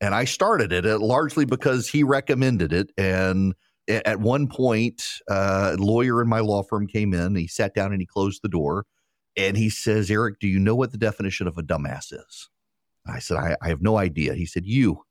[0.00, 2.92] And I started it uh, largely because he recommended it.
[2.98, 3.54] And
[3.88, 7.36] at one point, uh, a lawyer in my law firm came in.
[7.36, 8.84] He sat down and he closed the door,
[9.36, 12.50] and he says, "Erick, do you know what the definition of a dumbass is?"
[13.06, 14.34] I said, I, I have no idea.
[14.34, 15.04] He said, "You,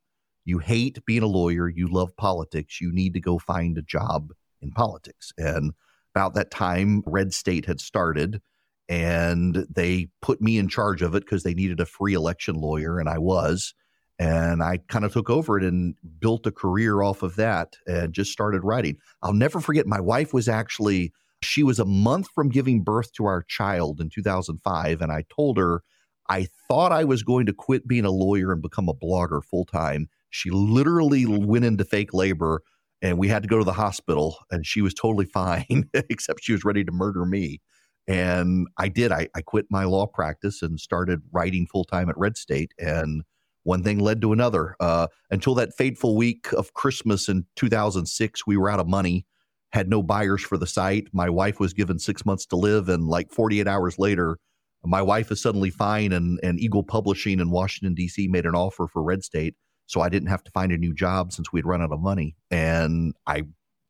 [0.43, 1.69] you hate being a lawyer.
[1.69, 2.81] You love politics.
[2.81, 5.73] You need to go find a job in politics." And
[6.15, 8.41] about that time, Red State had started,
[8.87, 12.99] and they put me in charge of it because they needed a free election lawyer,
[12.99, 13.73] and I was.
[14.17, 18.13] And I kind of took over it and built a career off of that and
[18.13, 18.95] just started writing.
[19.21, 21.11] I'll never forget, my wife was actually,
[21.43, 25.01] she was a month from giving birth to our child in 2005.
[25.01, 25.81] And I told her,
[26.29, 29.65] I thought I was going to quit being a lawyer and become a blogger full
[29.65, 30.07] time.
[30.29, 32.61] She literally went into fake labor
[33.05, 36.53] and we had to go to the hospital and she was totally fine except she
[36.53, 37.61] was ready to murder me.
[38.07, 39.11] And i did.
[39.11, 43.21] I, I quit my law practice and started writing full-time at red state and
[43.61, 44.75] one thing led to another.
[44.79, 49.27] Uh, until that fateful week of christmas in 2006 we were out of money
[49.71, 51.07] had no buyers for the site.
[51.13, 54.39] My wife was given six months to live and like 48 hours later
[54.83, 58.87] my wife is suddenly fine and, and eagle publishing in washington d.c made an offer
[58.87, 59.55] for red state
[59.87, 62.35] so I didn't have to find a new job since we'd run out of money.
[62.51, 63.43] And I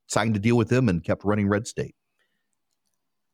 [0.08, 1.96] signed a deal with them and kept running Red State.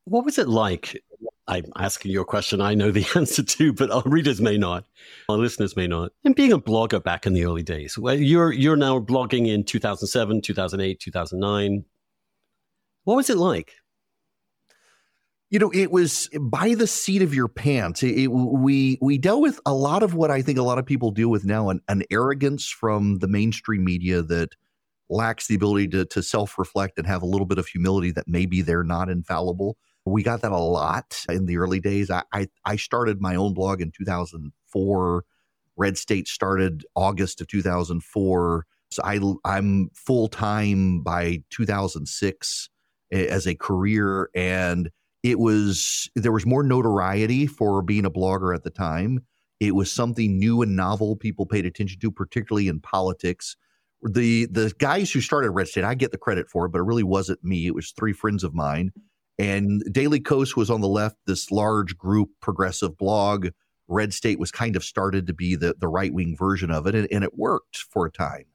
[0.05, 1.01] What was it like?
[1.47, 4.85] I'm asking you a question I know the answer to, but our readers may not,
[5.27, 6.11] our listeners may not.
[6.23, 9.63] And being a blogger back in the early days, well, you're you're now blogging in
[9.63, 11.85] 2007, 2008, 2009.
[13.03, 13.73] What was it like?
[15.51, 18.01] You know it was by the seat of your pants.
[18.01, 20.85] It, it, we we dealt with a lot of what i think a lot of
[20.85, 24.55] people deal with now an, an arrogance from the mainstream media that
[25.09, 28.61] lacks the ability to, to self-reflect and have a little bit of humility that maybe
[28.61, 29.75] they're not infallible.
[30.05, 32.09] We got that a lot in the early days.
[32.09, 35.23] I i, I started my own blog in 2004
[35.77, 42.69] red state started august of 2004 so i i'm full-time by 2006
[43.11, 44.29] eh, as a career.
[44.35, 44.91] And
[45.23, 49.25] it was there was more notoriety for being a blogger at the time.
[49.59, 53.55] It was something new and novel people paid attention to, particularly in politics.
[54.01, 56.85] The the guys who started Red State, I get the credit for it, but it
[56.85, 57.67] really wasn't me.
[57.67, 58.91] It was three friends of mine.
[59.37, 63.47] And Daily Kos was on the left, this large group progressive blog.
[63.87, 66.95] Red State was kind of started to be the, the right wing version of it,
[66.95, 68.45] and, and, it worked for a time.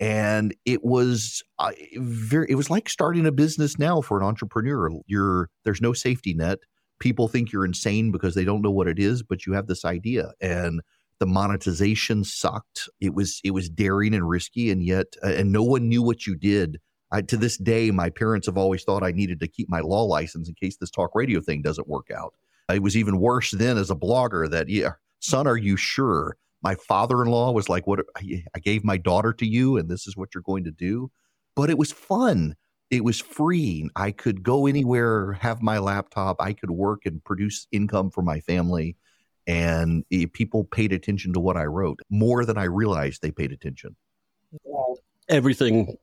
[0.00, 4.90] And it was uh, very, it was like starting a business now for an entrepreneur.
[5.06, 6.58] You're there's no safety net.
[7.00, 9.84] People think you're insane because they don't know what it is, but you have this
[9.84, 10.80] idea, and
[11.18, 12.88] the monetization sucked.
[13.00, 16.26] It was it was daring and risky, and yet uh, and no one knew what
[16.26, 16.78] you did.
[17.10, 20.04] I, to this day, my parents have always thought I needed to keep my law
[20.04, 22.34] license in case this talk radio thing doesn't work out.
[22.70, 26.36] It was even worse then as a blogger that, yeah, son, are you sure?
[26.62, 30.06] My father in law was like, What I gave my daughter to you, and this
[30.06, 31.10] is what you're going to do.
[31.54, 32.56] But it was fun.
[32.90, 33.88] It was free.
[33.96, 36.36] I could go anywhere, have my laptop.
[36.40, 38.96] I could work and produce income for my family.
[39.46, 43.96] And people paid attention to what I wrote more than I realized they paid attention.
[45.28, 45.96] Everything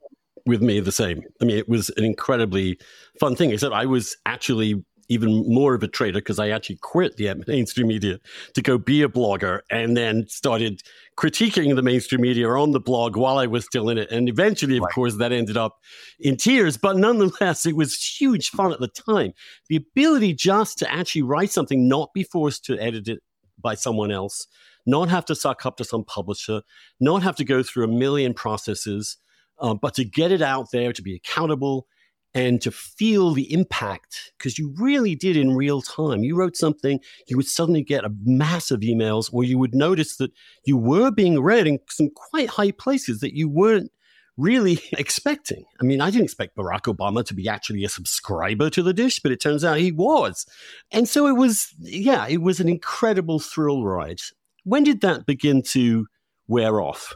[0.45, 1.21] with me the same.
[1.41, 2.79] I mean, it was an incredibly
[3.19, 7.17] fun thing, except I was actually even more of a traitor because I actually quit
[7.17, 8.19] the mainstream media
[8.53, 10.81] to go be a blogger and then started
[11.17, 14.11] critiquing the mainstream media on the blog while I was still in it.
[14.11, 14.93] And eventually, of right.
[14.93, 15.77] course, that ended up
[16.19, 16.77] in tears.
[16.77, 19.33] But nonetheless, it was huge fun at the time.
[19.69, 23.19] The ability just to actually write something, not be forced to edit it
[23.59, 24.47] by someone else,
[24.85, 26.61] not have to suck up to some publisher,
[26.99, 29.17] not have to go through a million processes,
[29.59, 31.87] uh, but to get it out there, to be accountable,
[32.35, 36.21] and to feel the impact because you really did in real time.
[36.21, 40.31] You wrote something, you would suddenly get a massive emails where you would notice that
[40.65, 43.89] you were being read in some quite high places that you weren't
[44.35, 45.63] really expecting.
[45.79, 49.21] I mean, I didn't expect Barack Obama to be actually a subscriber to the dish,
[49.21, 50.45] but it turns out he was.
[50.91, 54.19] And so it was, yeah, it was an incredible thrill ride.
[54.65, 56.07] When did that begin to
[56.47, 57.15] wear off?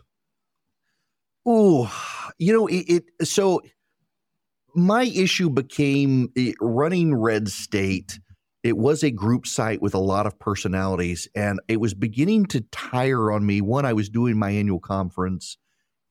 [1.46, 1.92] Oh,
[2.38, 3.62] you know, it, it so
[4.76, 8.20] my issue became eh, running Red State.
[8.64, 12.62] It was a group site with a lot of personalities, and it was beginning to
[12.72, 13.62] tire on me.
[13.62, 15.58] One, I was doing my annual conference,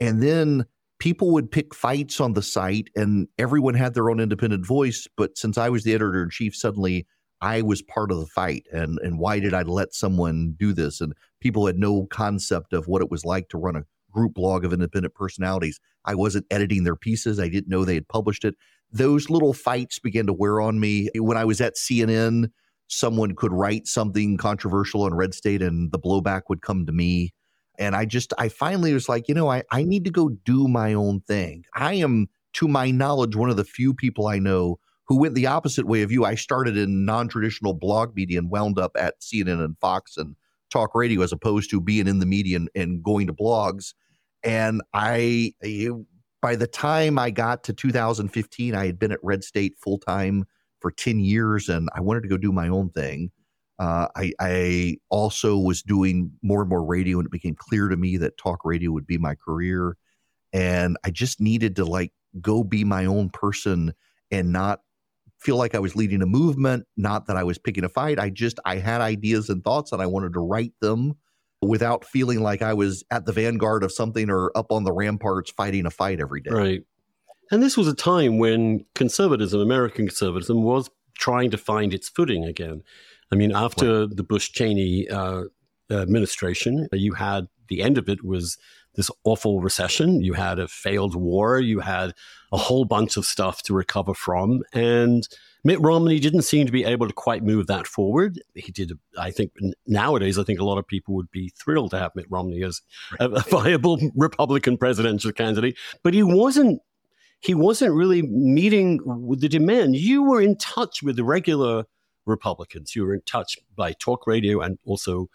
[0.01, 0.65] and then
[0.99, 5.07] people would pick fights on the site, and everyone had their own independent voice.
[5.17, 7.07] But since I was the editor in chief, suddenly
[7.41, 8.67] I was part of the fight.
[8.73, 11.01] And and why did I let someone do this?
[11.01, 14.65] And people had no concept of what it was like to run a group blog
[14.65, 15.81] of independent personalities.
[16.05, 17.39] I wasn't editing their pieces.
[17.39, 18.55] I didn't know they had published it.
[18.91, 21.09] Those little fights began to wear on me.
[21.15, 22.51] When I was at CNN,
[22.89, 27.33] someone could write something controversial on Red State and the blowback would come to me.
[27.79, 30.67] And I just, I finally was like, you know, I, I need to go do
[30.67, 31.65] my own thing.
[31.75, 35.47] I am, to my knowledge, one of the few people I know who went the
[35.47, 36.25] opposite way of you.
[36.25, 40.37] I started in non traditional blog media and wound up at CNN and Fox and
[40.71, 43.95] talk radio as opposed to being in the media and, and going to blogs.
[44.43, 45.53] And I,
[46.41, 50.45] by the time I got to 2015, I had been at Red State full time
[50.81, 53.31] for 10 years and I wanted to go do my own thing.
[53.79, 57.97] Uh, I, I, also was doing more and more radio, and it became clear to
[57.97, 59.97] me that talk radio would be my career.
[60.53, 63.93] And I just needed to like go be my own person
[64.33, 64.81] and not
[65.39, 68.19] feel like I was leading a movement, not that I was picking a fight.
[68.19, 71.15] I just I had ideas and thoughts and I wanted to write them
[71.63, 75.51] without feeling like I was at the vanguard of something or up on the ramparts
[75.51, 76.51] fighting a fight every day.
[76.51, 76.83] Right.
[77.51, 82.45] And this was a time when conservatism, American conservatism, was trying to find its footing
[82.45, 82.83] again.
[83.33, 84.17] I mean, after right.
[84.17, 85.45] the Bush Cheney uh,
[85.91, 88.59] administration, you had the end of it was
[88.95, 90.23] this awful recession.
[90.23, 91.61] You had a failed war.
[91.61, 92.15] You had
[92.53, 94.63] a whole bunch of stuff to recover from.
[94.73, 95.29] And
[95.65, 98.41] Mitt Romney didn't seem to be able to quite move that forward.
[98.55, 99.53] He did, I think,
[99.87, 102.81] nowadays, I think a lot of people would be thrilled to have Mitt Romney as
[103.21, 106.81] a, a viable Republican presidential candidate, but he wasn't.
[107.41, 109.95] He wasn't really meeting with the demand.
[109.95, 111.85] You were in touch with the regular
[112.27, 112.97] Republicans.
[112.97, 115.29] You were in touch by talk radio and also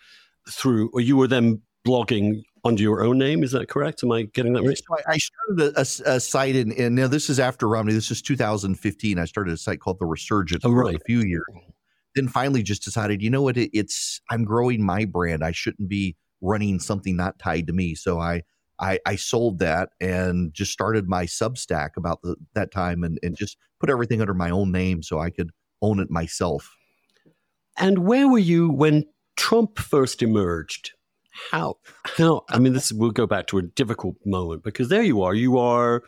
[0.50, 3.43] through, or you were then blogging under your own name.
[3.43, 4.03] Is that correct?
[4.03, 4.78] Am I getting that right?
[4.78, 7.93] So I started a, a, a site, in, and now this is after Romney.
[7.93, 9.20] This is 2015.
[9.20, 10.93] I started a site called The Resurgence oh, right.
[10.93, 11.45] for a few years.
[12.16, 13.57] Then finally, just decided, you know what?
[13.57, 15.43] It, it's I'm growing my brand.
[15.43, 17.95] I shouldn't be running something not tied to me.
[17.95, 18.43] So I
[18.80, 23.36] I, I sold that and just started my Substack about the, that time, and, and
[23.36, 25.51] just put everything under my own name so I could
[25.82, 26.76] own it myself.
[27.78, 29.05] And where were you when
[29.36, 30.91] Trump first emerged?
[31.52, 31.78] How
[32.18, 35.34] how i mean this will go back to a difficult moment because there you are
[35.34, 36.04] you are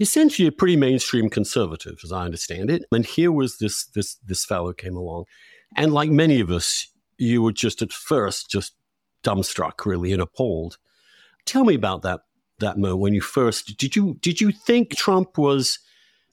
[0.00, 4.44] essentially a pretty mainstream conservative as i understand it and here was this this this
[4.44, 5.24] fellow came along
[5.76, 6.86] and like many of us
[7.18, 8.74] you were just at first just
[9.22, 10.78] dumbstruck really and appalled
[11.46, 12.20] tell me about that
[12.58, 15.78] that moment when you first did you did you think trump was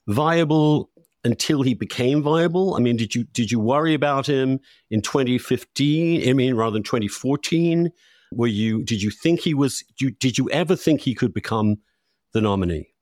[0.06, 0.90] viable
[1.24, 2.74] until he became viable?
[2.74, 4.60] I mean, did you did you worry about him
[4.90, 6.28] in 2015?
[6.28, 7.90] I mean, rather than 2014?
[8.32, 9.82] Were you did you think he was?
[9.98, 11.76] Did you, did you ever think he could become
[12.32, 12.94] the nominee?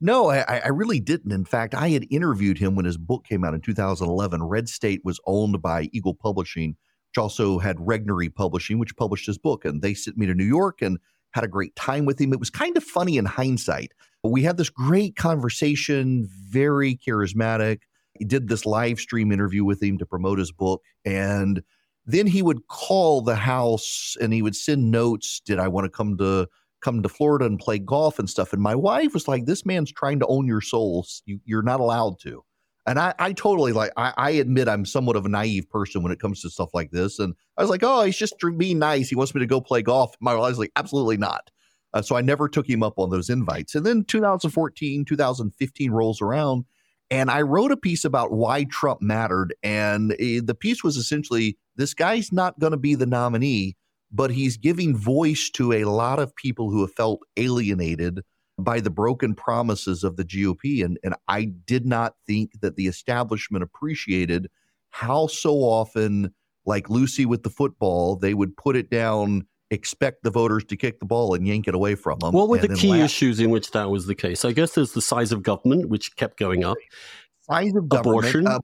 [0.00, 1.32] No, I, I, really didn't.
[1.32, 4.42] In fact, I had interviewed him when his book came out in 2011.
[4.42, 6.70] Red State was owned by Eagle Publishing,
[7.10, 9.66] which also had Regnery Publishing, which published his book.
[9.66, 10.98] And they sent me to New York and
[11.32, 12.32] had a great time with him.
[12.32, 13.92] It was kind of funny in hindsight.
[14.22, 17.80] But we had this great conversation, very charismatic.
[18.18, 20.82] He did this live stream interview with him to promote his book.
[21.04, 21.62] And
[22.06, 25.40] then he would call the house and he would send notes.
[25.40, 26.48] Did I want to come to
[26.80, 28.52] come to Florida and play golf and stuff.
[28.52, 31.22] And my wife was like, "This man's trying to own your souls.
[31.26, 32.44] You, are not allowed to."
[32.86, 33.92] And I, I totally like.
[33.96, 36.90] I, I, admit I'm somewhat of a naive person when it comes to stuff like
[36.90, 37.18] this.
[37.18, 39.08] And I was like, "Oh, he's just being nice.
[39.08, 41.50] He wants me to go play golf." My wife was like, "Absolutely not."
[41.92, 43.74] Uh, so I never took him up on those invites.
[43.74, 46.64] And then 2014, 2015 rolls around,
[47.10, 49.54] and I wrote a piece about why Trump mattered.
[49.62, 53.76] And uh, the piece was essentially, "This guy's not going to be the nominee."
[54.12, 58.22] but he's giving voice to a lot of people who have felt alienated
[58.58, 60.84] by the broken promises of the GOP.
[60.84, 64.48] And, and I did not think that the establishment appreciated
[64.90, 66.34] how so often,
[66.66, 70.98] like Lucy with the football, they would put it down, expect the voters to kick
[70.98, 72.32] the ball and yank it away from them.
[72.32, 73.02] What were the key laugh.
[73.02, 74.44] issues in which that was the case?
[74.44, 76.76] I guess there's the size of government, which kept going up.
[77.42, 78.24] Size of government.
[78.24, 78.46] Abortion.
[78.46, 78.58] Uh,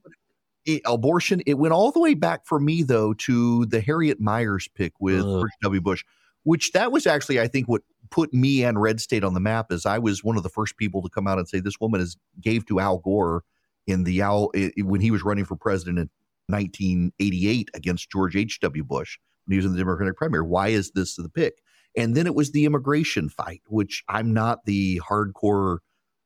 [0.64, 1.42] it, abortion.
[1.46, 5.20] It went all the way back for me though to the Harriet Miers pick with
[5.20, 5.24] uh.
[5.24, 5.80] George W.
[5.80, 6.04] Bush,
[6.42, 9.70] which that was actually I think what put me and Red State on the map.
[9.70, 12.00] Is I was one of the first people to come out and say this woman
[12.00, 13.44] is gave to Al Gore
[13.86, 16.10] in the Al when he was running for president in
[16.48, 18.58] 1988 against George H.
[18.60, 18.82] W.
[18.82, 20.44] Bush when he was in the Democratic primary.
[20.44, 21.62] Why is this the pick?
[21.96, 25.78] And then it was the immigration fight, which I'm not the hardcore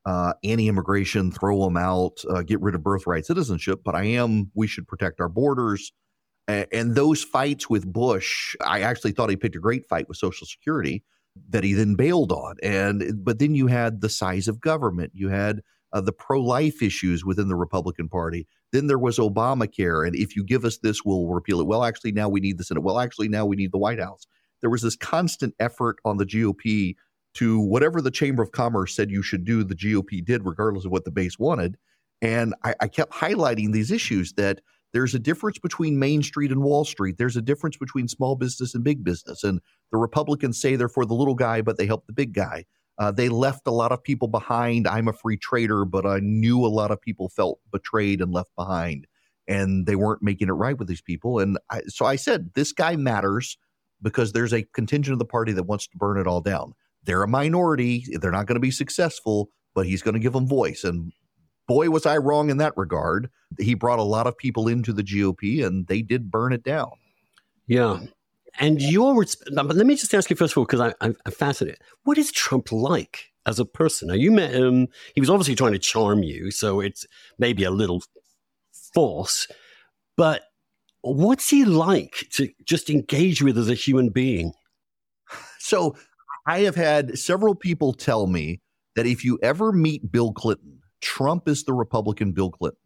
[0.05, 3.83] uh, anti-immigration, throw them out, uh, get rid of birthright citizenship.
[3.85, 4.51] But I am.
[4.55, 5.93] We should protect our borders.
[6.49, 10.49] And, those fights with Bush, I actually thought he picked a great fight with Social
[10.49, 11.05] Security
[11.51, 12.57] that he then bailed on.
[12.61, 15.13] And but then you had the size of government.
[15.15, 15.61] You had
[15.93, 18.49] uh, the pro-life issues within the Republican Party.
[18.73, 21.67] Then there was Obamacare, and if you give us this, we'll repeal it.
[21.67, 22.83] Well, actually, now we need the Senate.
[22.83, 24.27] Well, actually, now we need the White House.
[24.61, 26.95] There was this constant effort on the GOP
[27.35, 30.93] to whatever the Chamber of Commerce said you should do, the GOP did, regardless of
[30.93, 31.77] what the base wanted.
[32.23, 34.61] And I, I, kept highlighting these issues that
[34.93, 37.17] there's a difference between Main Street and Wall Street.
[37.17, 39.45] There's a difference between small business and big business.
[39.45, 39.61] And
[39.93, 42.65] the Republicans say they're for the little guy, but they help the big guy.
[43.01, 44.87] Uh, they left a lot of people behind.
[44.87, 48.55] I'm a free trader, but I knew a lot of people felt betrayed and left
[48.55, 49.07] behind,
[49.49, 51.39] and they weren't making it right with these people.
[51.39, 53.57] And I, so I said, this guy matters
[54.03, 56.75] because there's a contingent of the party that wants to burn it all down.
[57.05, 58.05] They're a minority.
[58.21, 60.85] They're not going to be successful, but he's going to give them voice.
[60.85, 61.11] And
[61.67, 63.31] boy, was I wrong in that regard.
[63.59, 66.91] He brought a lot of people into the GOP and they did burn it down.
[67.67, 68.01] Yeah.
[68.59, 69.25] And your,
[69.55, 71.81] but let me just ask you first of all, because I'm fascinated.
[72.05, 74.09] What is Trump like as a person?
[74.09, 77.07] Now, you met him, he was obviously trying to charm you, so it's
[77.39, 78.03] maybe a little
[78.93, 79.47] false,
[80.17, 80.43] but
[81.03, 84.53] what's he like to just engage with as a human being?
[85.59, 85.97] So
[86.47, 88.61] I have had several people tell me
[88.97, 92.81] that if you ever meet Bill Clinton, Trump is the Republican Bill Clinton,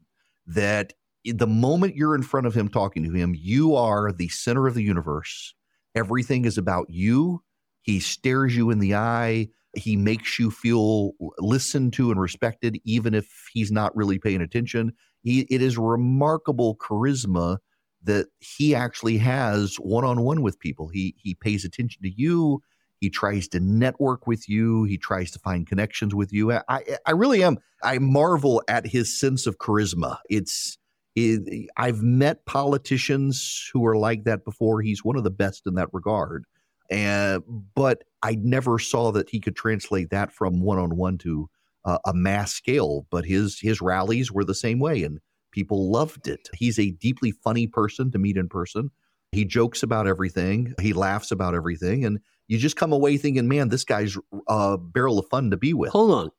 [0.46, 0.92] that
[1.24, 4.74] the moment you're in front of him talking to him, you are the center of
[4.74, 5.54] the universe.
[5.94, 7.42] Everything is about you.
[7.82, 9.48] He stares you in the eye.
[9.76, 14.92] He makes you feel listened to and respected, even if he's not really paying attention.
[15.22, 17.58] He, it is remarkable charisma
[18.02, 20.88] that he actually has one on one with people.
[20.88, 22.60] He he pays attention to you.
[23.00, 24.84] He tries to network with you.
[24.84, 26.52] He tries to find connections with you.
[26.52, 27.58] I, I really am.
[27.82, 30.18] I marvel at his sense of charisma.
[30.30, 30.78] It's,
[31.16, 34.82] it, I've met politicians who are like that before.
[34.82, 36.44] He's one of the best in that regard.
[36.90, 37.42] And,
[37.74, 41.48] but I never saw that he could translate that from one on one to
[41.84, 43.06] uh, a mass scale.
[43.10, 46.48] But his his rallies were the same way, and people loved it.
[46.54, 48.90] He's a deeply funny person to meet in person.
[49.32, 50.74] He jokes about everything.
[50.80, 54.16] He laughs about everything, and you just come away thinking, man, this guy's
[54.48, 55.90] a barrel of fun to be with.
[55.90, 56.30] Hold on.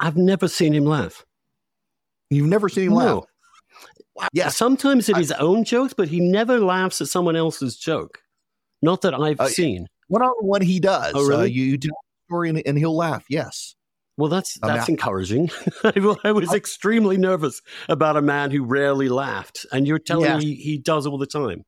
[0.00, 1.24] I've never seen him laugh.
[2.30, 2.98] You've never seen him no.
[2.98, 3.24] laugh?
[4.32, 4.48] Yeah.
[4.48, 8.18] Sometimes at I, his own jokes, but he never laughs at someone else's joke.
[8.82, 9.86] Not that I've uh, seen.
[10.08, 11.12] One on one, he does.
[11.14, 11.44] Oh, really?
[11.44, 13.24] Uh, you, you do a story and, and, he'll laugh.
[13.30, 13.74] Yes.
[14.18, 15.50] Well, that's that's encouraging.
[15.84, 20.36] I was extremely nervous about a man who rarely laughed, and you're telling yeah.
[20.36, 21.64] me he does all the time.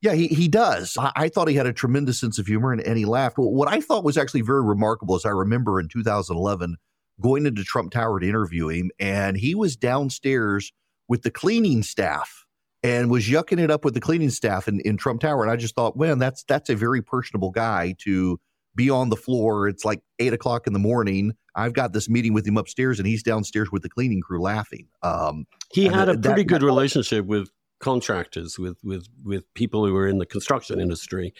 [0.00, 0.96] Yeah, he, he does.
[0.98, 3.38] I, I, thought he had a tremendous sense of humor and, and he laughed.
[3.38, 6.76] Well, what I thought was actually very remarkable is I remember in 2011
[7.20, 10.72] going into Trump Tower to interview him, and he was downstairs
[11.08, 12.44] with the cleaning staff
[12.82, 15.42] and was yucking it up with the cleaning staff in, in Trump Tower.
[15.42, 18.38] And I just thought, man, that's that's a very personable guy to
[18.74, 19.68] be on the floor.
[19.68, 21.32] It's like eight o'clock in the morning.
[21.54, 24.86] I've got this meeting with him upstairs, and he's downstairs with the cleaning crew laughing.
[25.02, 27.48] Um, he had a pretty that, good that, relationship with
[27.80, 31.32] contractors, with with with people who were in the construction industry,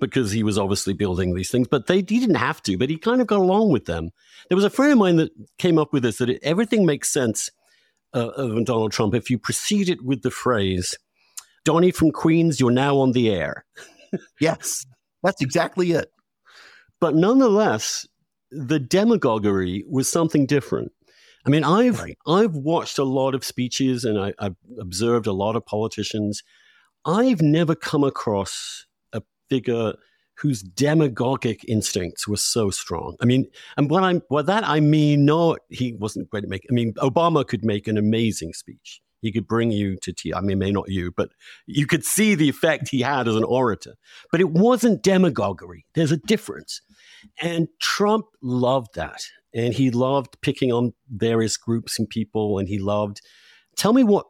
[0.00, 1.66] because he was obviously building these things.
[1.66, 4.10] But they he didn't have to, but he kind of got along with them.
[4.48, 7.12] There was a friend of mine that came up with this that it, everything makes
[7.12, 7.50] sense
[8.14, 10.96] uh, of Donald Trump if you precede it with the phrase,
[11.64, 13.64] "Donnie from Queens, you're now on the air."
[14.40, 14.86] yes,
[15.22, 16.10] that's exactly it.
[17.00, 18.06] But nonetheless,
[18.50, 20.92] the demagoguery was something different.
[21.46, 22.16] I mean, I've right.
[22.26, 26.42] I've watched a lot of speeches and I, have observed a lot of politicians.
[27.04, 29.94] I've never come across a figure
[30.36, 33.16] whose demagogic instincts were so strong.
[33.20, 36.68] I mean, and what I'm by that I mean not he wasn't great at making.
[36.70, 39.00] I mean, Obama could make an amazing speech.
[39.20, 40.34] He could bring you to tears.
[40.36, 41.30] I mean, may not you, but
[41.66, 43.94] you could see the effect he had as an orator.
[44.30, 45.86] But it wasn't demagoguery.
[45.94, 46.82] There's a difference.
[47.40, 49.22] And Trump loved that.
[49.54, 52.58] And he loved picking on various groups and people.
[52.58, 53.22] And he loved,
[53.76, 54.26] tell me what,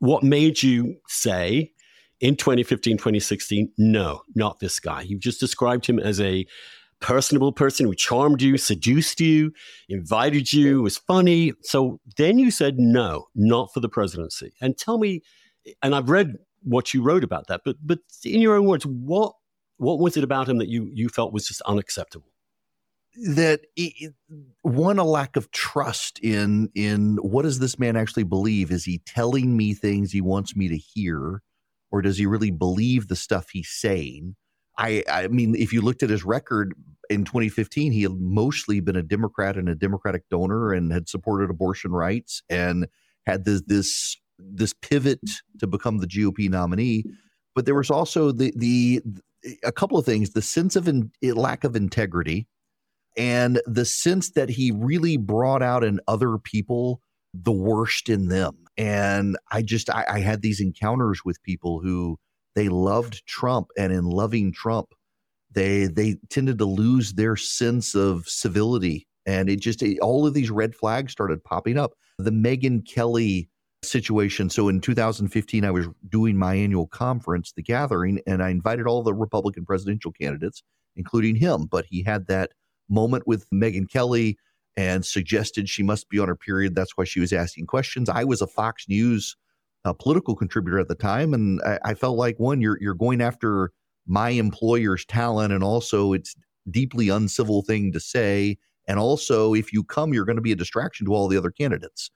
[0.00, 1.72] what made you say
[2.20, 5.02] in 2015, 2016, no, not this guy.
[5.02, 6.46] You just described him as a
[7.00, 9.52] personable person who charmed you, seduced you,
[9.88, 11.52] invited you, was funny.
[11.62, 14.52] So then you said, no, not for the presidency.
[14.60, 15.22] And tell me,
[15.82, 19.34] and I've read what you wrote about that, but but in your own words, what
[19.76, 22.32] what was it about him that you you felt was just unacceptable?
[23.34, 24.14] That it,
[24.62, 28.70] one a lack of trust in in what does this man actually believe?
[28.70, 31.42] Is he telling me things he wants me to hear,
[31.90, 34.36] or does he really believe the stuff he's saying?
[34.78, 36.74] I I mean, if you looked at his record
[37.08, 41.50] in 2015, he had mostly been a Democrat and a Democratic donor and had supported
[41.50, 42.86] abortion rights and
[43.26, 45.20] had this this this pivot
[45.58, 47.04] to become the GOP nominee.
[47.54, 49.02] But there was also the the
[49.62, 52.48] a couple of things the sense of in, lack of integrity
[53.16, 57.00] and the sense that he really brought out in other people
[57.42, 62.18] the worst in them and i just I, I, had these encounters with people who
[62.54, 64.88] they loved trump and in loving trump
[65.50, 70.34] they they tended to lose their sense of civility and it just it, all of
[70.34, 73.48] these red flags started popping up the megyn kelly
[73.86, 74.50] situation.
[74.50, 79.02] So in 2015, I was doing my annual conference, The Gathering, and I invited all
[79.02, 80.62] the Republican presidential candidates,
[80.96, 81.66] including him.
[81.66, 82.50] But he had that
[82.88, 84.38] moment with Megyn Kelly
[84.76, 86.74] and suggested she must be on her period.
[86.74, 88.08] That's why she was asking questions.
[88.08, 89.36] I was a Fox News
[89.84, 93.20] uh, political contributor at the time, and I, I felt like one, you're you're going
[93.20, 93.72] after
[94.06, 96.34] my employer's talent, and also it's
[96.70, 98.58] deeply uncivil thing to say.
[98.88, 101.50] And also, if you come, you're going to be a distraction to all the other
[101.50, 102.10] candidates.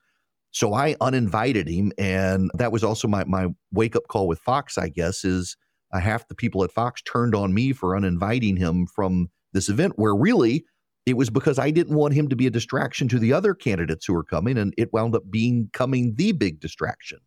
[0.52, 4.76] So I uninvited him, and that was also my my wake up call with Fox.
[4.76, 5.56] I guess is
[5.92, 9.94] uh, half the people at Fox turned on me for uninviting him from this event,
[9.96, 10.64] where really
[11.07, 14.05] it was because I didn't want him to be a distraction to the other candidates
[14.07, 17.18] who were coming, and it wound up being coming the big distraction.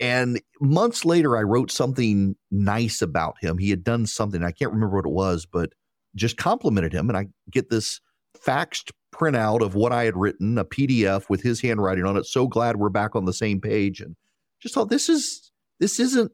[0.00, 3.58] And months later, I wrote something nice about him.
[3.58, 5.70] He had done something I can't remember what it was, but
[6.14, 8.00] just complimented him, and I get this
[8.38, 12.26] faxed printout of what I had written, a PDF with his handwriting on it.
[12.26, 14.16] So glad we're back on the same page, and
[14.60, 15.50] just thought this is
[15.80, 16.30] this isn't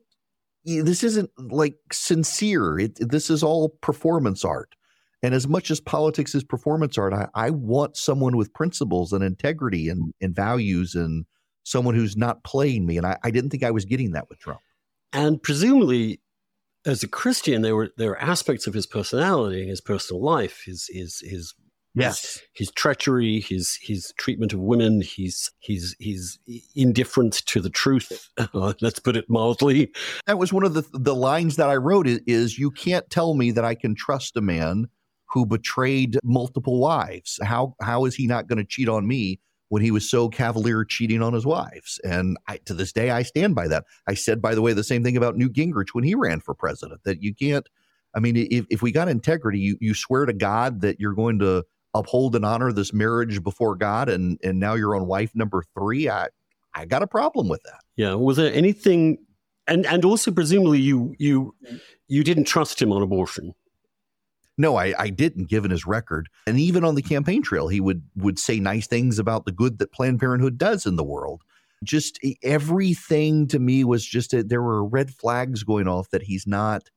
[0.64, 2.78] this isn't like sincere.
[2.78, 4.74] It, this is all performance art.
[5.24, 9.24] And as much as politics is performance art, I, I want someone with principles and
[9.24, 11.24] integrity and, and values and
[11.62, 12.98] someone who's not playing me.
[12.98, 14.60] And I, I didn't think I was getting that with Trump.
[15.14, 16.20] And presumably,
[16.84, 20.90] as a Christian, there were there were aspects of his personality, his personal life, his
[20.92, 21.54] his his
[21.96, 26.38] Yes, his, his, treachery, his his treatment of women, his his his
[26.74, 28.28] indifference to the truth.
[28.52, 29.90] let's put it mildly.
[30.26, 32.06] That was one of the the lines that I wrote.
[32.06, 34.88] Is, is you can't tell me that I can trust a man
[35.34, 37.40] who betrayed multiple wives.
[37.42, 40.84] How how is he not going to cheat on me when he was so cavalier
[40.84, 42.00] cheating on his wives?
[42.04, 43.84] And I, to this day, I stand by that.
[44.06, 46.54] I said, by the way, the same thing about Newt Gingrich when he ran for
[46.54, 47.02] president.
[47.02, 47.68] That you can't.
[48.14, 51.40] I mean, if if we got integrity, you you swear to God that you're going
[51.40, 51.64] to
[51.94, 56.08] uphold and honor this marriage before God, and and now you're on wife number three.
[56.08, 56.28] I
[56.74, 57.80] I got a problem with that.
[57.96, 58.14] Yeah.
[58.14, 59.18] Was there anything?
[59.66, 61.56] And and also presumably you you
[62.06, 63.52] you didn't trust him on abortion.
[64.56, 66.28] No, I, I didn't, given his record.
[66.46, 69.78] And even on the campaign trail, he would would say nice things about the good
[69.78, 71.42] that Planned Parenthood does in the world.
[71.82, 76.46] Just everything to me was just a, there were red flags going off that he's
[76.46, 76.88] not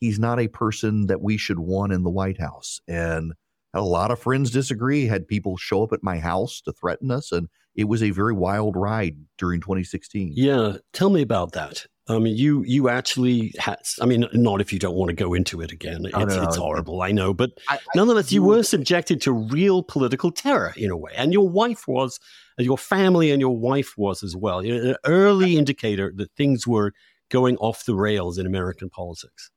[0.00, 2.80] he's not a person that we should want in the White House.
[2.88, 3.34] And
[3.74, 5.06] a lot of friends disagree.
[5.06, 8.32] Had people show up at my house to threaten us, and it was a very
[8.32, 10.32] wild ride during 2016.
[10.34, 11.86] Yeah, tell me about that.
[12.16, 13.78] I mean, you you actually had.
[14.00, 16.04] I mean, not if you don't want to go into it again.
[16.06, 19.32] It's, oh, no, no, it's horrible, I know, but I, nonetheless, you were subjected to
[19.32, 22.18] real political terror in a way, and your wife was,
[22.58, 24.60] and your family and your wife was as well.
[24.60, 26.92] An early indicator that things were
[27.30, 29.50] going off the rails in American politics.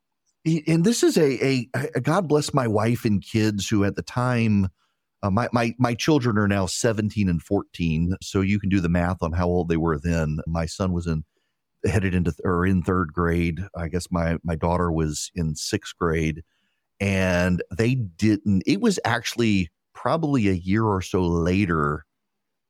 [0.68, 4.04] And this is a, a, a God bless my wife and kids who at the
[4.04, 4.70] time.
[5.24, 8.90] Uh, my, my my children are now 17 and 14 so you can do the
[8.90, 11.24] math on how old they were then my son was in
[11.86, 13.62] headed into or in third grade.
[13.76, 16.44] I guess my my daughter was in sixth grade,
[17.00, 18.64] and they didn't.
[18.66, 22.06] It was actually probably a year or so later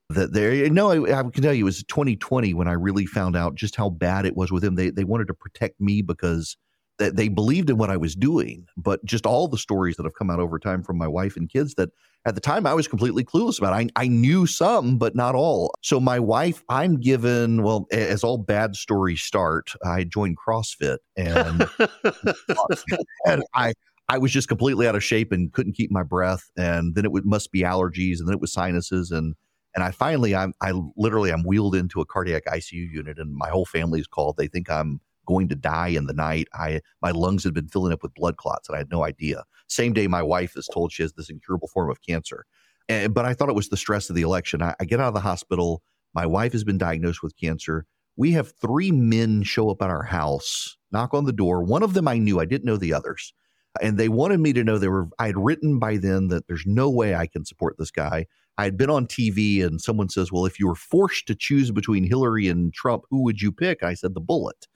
[0.09, 3.35] that they no I, I, can tell you it was 2020 when I really found
[3.35, 4.75] out just how bad it was with them.
[4.75, 6.57] They they wanted to protect me because
[6.97, 10.29] they believed in what I was doing, but just all the stories that have come
[10.29, 11.89] out over time from my wife and kids that
[12.25, 13.73] at the time I was completely clueless about.
[13.73, 15.73] I, I knew some, but not all.
[15.81, 21.69] So my wife, I'm given, well, as all bad stories start, I joined CrossFit and,
[23.25, 23.73] and I,
[24.09, 26.49] I was just completely out of shape and couldn't keep my breath.
[26.57, 29.11] And then it would, must be allergies and then it was sinuses.
[29.11, 29.35] And,
[29.75, 33.49] and I finally, I'm, I literally, I'm wheeled into a cardiac ICU unit and my
[33.49, 34.37] whole family's called.
[34.37, 36.47] They think I'm going to die in the night.
[36.53, 39.43] I my lungs had been filling up with blood clots, and I had no idea.
[39.67, 42.45] Same day, my wife is told she has this incurable form of cancer.
[42.87, 44.61] And, but I thought it was the stress of the election.
[44.61, 45.81] I, I get out of the hospital.
[46.13, 47.85] My wife has been diagnosed with cancer.
[48.15, 51.63] We have three men show up at our house, knock on the door.
[51.63, 52.39] One of them I knew.
[52.39, 53.33] I didn't know the others
[53.81, 56.65] and they wanted me to know they were i had written by then that there's
[56.65, 58.25] no way i can support this guy
[58.57, 61.71] i had been on tv and someone says well if you were forced to choose
[61.71, 64.67] between hillary and trump who would you pick i said the bullet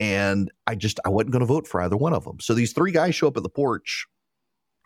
[0.00, 2.40] and I just I wasn't going to vote for either one of them.
[2.40, 4.06] So these three guys show up at the porch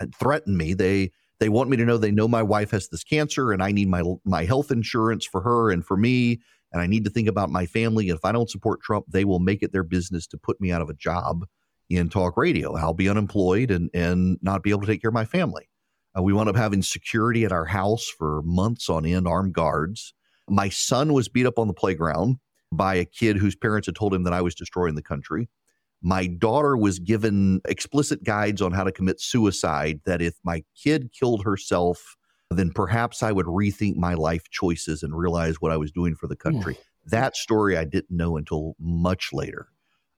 [0.01, 0.75] and threaten me.
[0.75, 3.73] They they want me to know they know my wife has this cancer and I
[3.73, 6.41] need my my health insurance for her and for me
[6.73, 8.11] and I need to think about my family.
[8.11, 10.71] And if I don't support Trump, they will make it their business to put me
[10.71, 11.47] out of a job
[11.89, 12.77] in talk radio.
[12.77, 15.69] I'll be unemployed and and not be able to take care of my family.
[16.17, 20.15] Uh, we wound up having security at our house for months on end, armed guards.
[20.49, 22.39] My son was beat up on the playground
[22.73, 25.49] by a kid whose parents had told him that I was destroying the country.
[26.01, 31.11] My daughter was given explicit guides on how to commit suicide, that if my kid
[31.13, 32.17] killed herself,
[32.51, 36.27] then perhaps I would rethink my life choices and realize what I was doing for
[36.27, 36.75] the country.
[36.75, 36.79] Mm.
[37.07, 39.69] That story I didn't know until much later.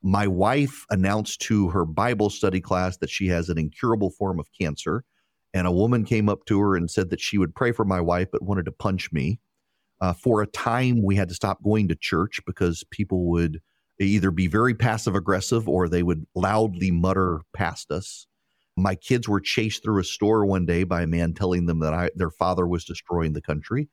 [0.02, 4.48] My wife announced to her Bible study class that she has an incurable form of
[4.58, 5.04] cancer.
[5.52, 8.00] And a woman came up to her and said that she would pray for my
[8.00, 9.40] wife, but wanted to punch me.
[10.00, 13.60] Uh, for a time, we had to stop going to church because people would
[13.98, 18.26] either be very passive aggressive or they would loudly mutter past us.
[18.76, 21.92] My kids were chased through a store one day by a man telling them that
[21.92, 23.88] I, their father was destroying the country.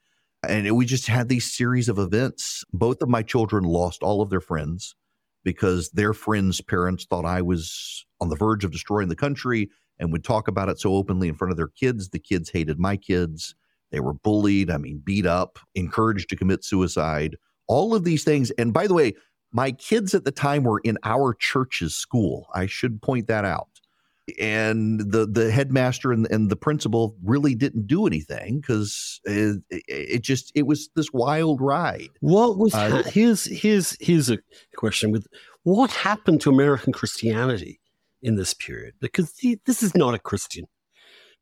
[0.48, 2.64] And it, we just had these series of events.
[2.72, 4.96] Both of my children lost all of their friends
[5.44, 10.12] because their friends' parents thought I was on the verge of destroying the country and
[10.12, 12.10] would talk about it so openly in front of their kids.
[12.10, 13.56] The kids hated my kids.
[13.92, 17.36] They were bullied, I mean, beat up, encouraged to commit suicide,
[17.68, 18.52] all of these things.
[18.52, 19.14] And by the way,
[19.52, 22.48] my kids at the time were in our church's school.
[22.54, 23.70] I should point that out.
[24.38, 30.22] And the the headmaster and, and the principal really didn't do anything because it, it,
[30.22, 32.10] just it was this wild ride.
[32.20, 34.40] What was uh, here's here's here's a
[34.76, 35.28] question with
[35.64, 37.80] what happened to American Christianity
[38.22, 39.34] in this period because
[39.66, 40.66] this is not a Christian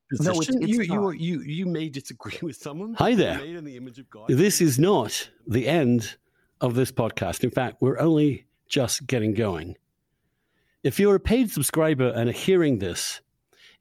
[0.09, 0.33] position.
[0.33, 2.93] No, it's, it's you, you, you, you may disagree with someone.
[2.95, 3.39] Hi there.
[3.39, 6.15] The this is not the end
[6.61, 7.43] of this podcast.
[7.43, 9.75] In fact, we're only just getting going.
[10.83, 13.21] If you're a paid subscriber and are hearing this,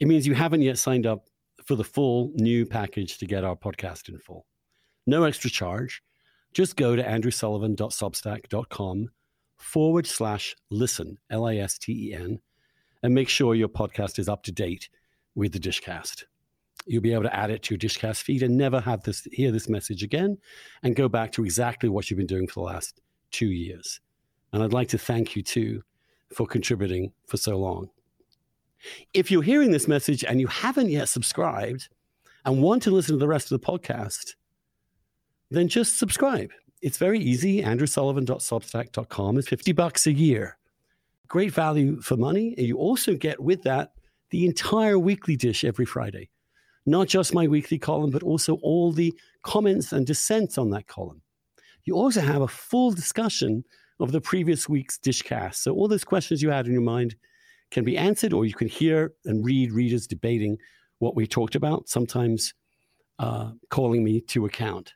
[0.01, 1.29] it means you haven't yet signed up
[1.65, 4.47] for the full new package to get our podcast in full.
[5.07, 6.03] No extra charge.
[6.53, 9.09] Just go to andrewsullivan.substack.com
[9.57, 12.41] forward slash listen, L I S T E N,
[13.03, 14.89] and make sure your podcast is up to date
[15.35, 16.25] with the Dishcast.
[16.87, 19.51] You'll be able to add it to your Dishcast feed and never have this hear
[19.51, 20.39] this message again
[20.83, 24.01] and go back to exactly what you've been doing for the last two years.
[24.53, 25.83] And I'd like to thank you too
[26.33, 27.89] for contributing for so long.
[29.15, 31.89] If you're hearing this message and you haven't yet subscribed
[32.45, 34.35] and want to listen to the rest of the podcast,
[35.51, 36.51] then just subscribe.
[36.83, 37.63] It's very easy.
[37.63, 40.59] AndrewSullivan.substack.com is 50 bucks a year.
[41.29, 42.55] Great value for money.
[42.59, 43.93] And you also get with that
[44.31, 46.31] the entire weekly dish every Friday.
[46.87, 51.23] Not just my weekly column, but also all the comments and dissents on that column.
[51.85, 53.65] You also have a full discussion
[54.01, 55.57] of the previous week's dishcast.
[55.57, 57.17] So all those questions you had in your mind
[57.71, 60.59] can be answered, or you can hear and read readers debating
[60.99, 62.55] what we talked about, sometimes
[63.19, 64.95] uh, calling me to account.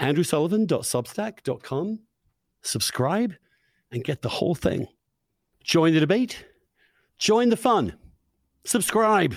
[0.00, 2.00] AndrewSullivan.substack.com.
[2.62, 3.34] Subscribe
[3.92, 4.86] and get the whole thing.
[5.62, 6.44] Join the debate,
[7.18, 7.94] join the fun,
[8.64, 9.36] subscribe.